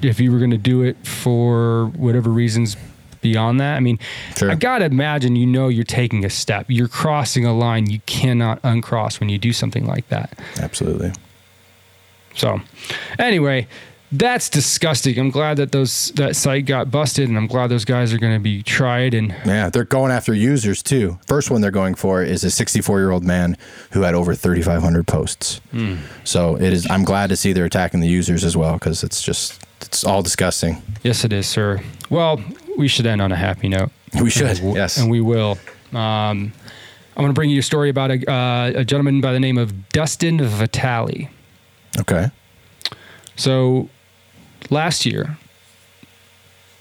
[0.02, 2.76] if you were going to do it for whatever reasons
[3.22, 4.00] beyond that I mean
[4.38, 4.52] Sure.
[4.52, 8.00] I got to imagine you know you're taking a step you're crossing a line you
[8.06, 11.12] cannot uncross when you do something like that absolutely.
[12.36, 12.62] so,
[13.18, 13.68] anyway,
[14.12, 15.20] that's disgusting.
[15.20, 18.34] I'm glad that those that site got busted, and I'm glad those guys are going
[18.34, 19.14] to be tried.
[19.14, 21.20] And Yeah, they're going after users too.
[21.28, 23.56] First one they're going for is a 64 year old man
[23.92, 25.62] who had over 3,500 posts.
[25.72, 25.98] Hmm.
[26.24, 26.90] So it is.
[26.90, 30.24] I'm glad to see they're attacking the users as well because it's just it's all
[30.24, 30.82] disgusting.
[31.04, 31.80] yes, it is, sir.
[32.10, 32.42] Well,
[32.80, 33.92] we should end on a happy note.
[34.22, 34.98] We should, And w- yes.
[34.98, 35.58] and we will.
[35.92, 36.54] Um,
[37.18, 39.58] I'm going to bring you a story about a, uh, a gentleman by the name
[39.58, 41.30] of Dustin Vitale.
[42.00, 42.32] Okay.
[43.36, 43.90] So,
[44.70, 45.38] last year,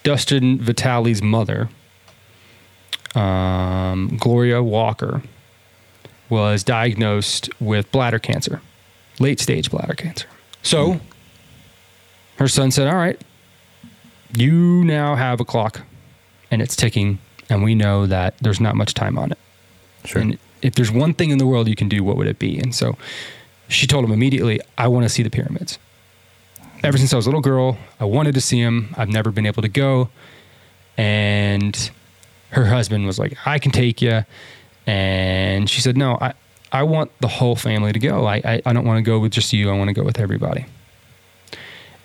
[0.05, 1.69] Dustin Vitale's mother,
[3.17, 5.23] um, Gloria Walker,
[6.31, 8.61] was diagnosed with bladder cancer,
[9.19, 10.29] late stage bladder cancer.
[10.63, 11.01] So,
[12.39, 13.21] her son said, All right,
[14.37, 15.81] you now have a clock
[16.51, 17.19] and it's ticking,
[17.49, 19.39] and we know that there's not much time on it.
[20.05, 20.23] Sure.
[20.23, 22.59] And if there's one thing in the world you can do, what would it be?
[22.59, 22.97] And so
[23.69, 25.79] she told him immediately, I want to see the pyramids.
[26.83, 28.95] Ever since I was a little girl, I wanted to see them.
[28.97, 30.11] I've never been able to go.
[30.97, 31.91] And
[32.51, 34.25] her husband was like, I can take you.
[34.87, 36.35] And she said, No, I,
[36.73, 38.27] I want the whole family to go.
[38.27, 39.71] I, I, I don't want to go with just you.
[39.71, 40.67] I want to go with everybody.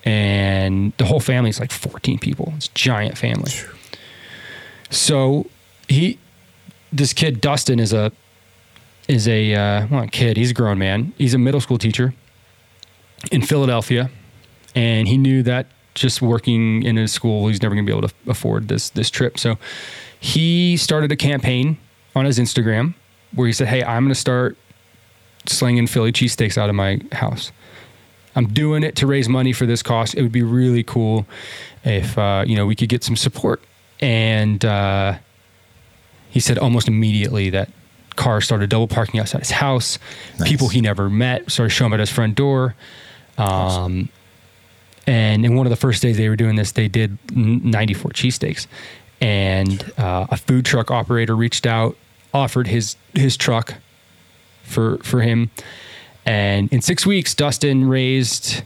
[0.04, 2.52] And the whole family is like 14 people.
[2.56, 3.52] It's a giant family.
[4.94, 5.46] So
[5.88, 6.18] he,
[6.92, 8.12] this kid Dustin is a
[9.08, 10.36] is a uh, well, kid.
[10.36, 11.12] He's a grown man.
[11.18, 12.14] He's a middle school teacher
[13.32, 14.10] in Philadelphia,
[14.74, 18.08] and he knew that just working in a school, he's never going to be able
[18.08, 19.38] to afford this this trip.
[19.38, 19.58] So
[20.20, 21.76] he started a campaign
[22.14, 22.94] on his Instagram
[23.34, 24.56] where he said, "Hey, I'm going to start
[25.46, 27.50] slinging Philly cheesesteaks out of my house.
[28.36, 30.14] I'm doing it to raise money for this cost.
[30.14, 31.26] It would be really cool
[31.84, 33.60] if uh, you know we could get some support."
[34.00, 35.18] And uh,
[36.30, 37.70] he said almost immediately that
[38.16, 39.98] cars started double parking outside his house.
[40.38, 40.48] Nice.
[40.48, 42.74] People he never met started showing up at his front door.
[43.38, 44.08] Um,
[45.06, 48.66] and in one of the first days they were doing this, they did 94 cheesesteaks.
[49.20, 51.96] And uh, a food truck operator reached out,
[52.32, 53.74] offered his his truck
[54.64, 55.50] for for him.
[56.26, 58.62] And in six weeks, Dustin raised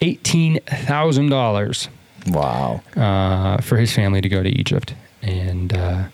[0.00, 1.88] eighteen thousand dollars
[2.26, 2.82] Wow.
[2.96, 4.94] uh, for his family to go to Egypt.
[5.22, 6.04] And uh,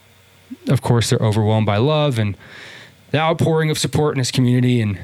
[0.68, 2.36] of course, they're overwhelmed by love and
[3.10, 4.80] the outpouring of support in his community.
[4.80, 4.98] And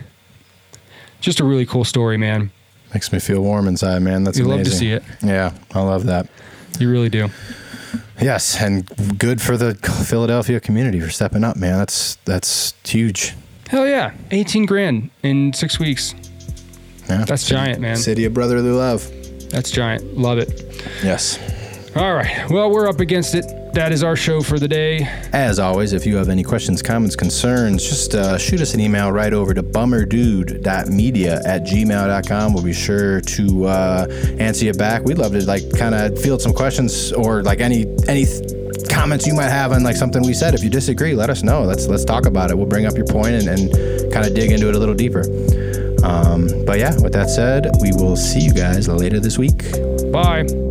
[1.20, 2.50] just a really cool story, man.
[2.92, 4.24] Makes me feel warm inside, man.
[4.24, 5.02] That's You love to see it.
[5.22, 6.28] Yeah, I love that.
[6.78, 7.28] You really do.
[8.20, 9.74] Yes, and good for the
[10.06, 11.78] Philadelphia community for stepping up, man.
[11.78, 13.34] That's that's huge.
[13.68, 14.12] Hell yeah.
[14.30, 16.14] 18 grand in six weeks.
[17.08, 17.24] Yeah.
[17.24, 17.96] That's giant, man.
[17.96, 19.10] City of brotherly love.
[19.54, 20.18] That's giant.
[20.18, 20.64] Love it.
[21.04, 21.38] Yes.
[21.94, 22.50] All right.
[22.50, 23.44] Well, we're up against it.
[23.72, 25.08] That is our show for the day.
[25.32, 29.12] As always, if you have any questions, comments, concerns, just uh, shoot us an email
[29.12, 32.52] right over to bummerdude.media at gmail.com.
[32.52, 34.06] We'll be sure to uh,
[34.40, 35.04] answer you back.
[35.04, 38.26] We'd love to like kind of field some questions or like any any
[38.90, 40.54] comments you might have on like something we said.
[40.54, 41.62] If you disagree, let us know.
[41.62, 42.56] Let's let's talk about it.
[42.56, 45.22] We'll bring up your point and, and kind of dig into it a little deeper.
[46.04, 49.62] Um, but yeah, with that said, we will see you guys later this week.
[50.12, 50.63] Bye.